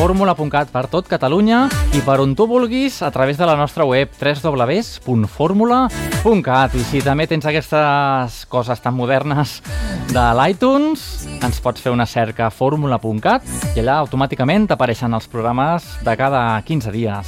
fórmula.cat 0.03 0.73
per 0.75 0.89
tot 0.91 1.07
Catalunya 1.07 1.71
i 1.95 2.01
per 2.03 2.19
on 2.19 2.35
tu 2.35 2.43
vulguis 2.51 3.07
a 3.07 3.15
través 3.15 3.39
de 3.39 3.47
la 3.47 3.55
nostra 3.55 3.87
web 3.87 4.11
www.formula.cat 4.19 6.75
i 6.75 6.83
si 6.89 6.99
també 7.07 7.31
tens 7.31 7.47
aquestes 7.47 8.43
coses 8.51 8.83
tan 8.83 8.99
modernes 8.99 9.63
de 10.11 10.25
l'iTunes 10.35 11.39
ens 11.39 11.63
pots 11.63 11.79
fer 11.85 11.95
una 11.95 12.03
cerca 12.11 12.49
a 12.49 12.51
fórmula.cat 12.51 13.47
i 13.77 13.79
allà 13.85 14.03
automàticament 14.03 14.67
t'apareixen 14.73 15.15
els 15.15 15.31
programes 15.31 15.87
de 16.03 16.17
cada 16.19 16.59
15 16.67 16.91
dies. 16.91 17.23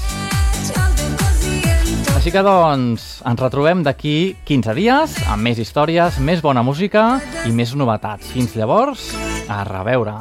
Així 2.16 2.35
que 2.35 2.43
doncs 2.43 3.22
ens 3.22 3.39
retrobem 3.39 3.87
d'aquí 3.87 4.35
15 4.51 4.75
dies 4.75 5.14
amb 5.29 5.47
més 5.47 5.62
històries, 5.62 6.18
més 6.18 6.43
bona 6.43 6.66
música 6.66 7.22
i 7.47 7.55
més 7.55 7.79
novetats. 7.79 8.35
Fins 8.35 8.59
llavors, 8.59 9.14
a 9.47 9.62
reveure. 9.62 10.18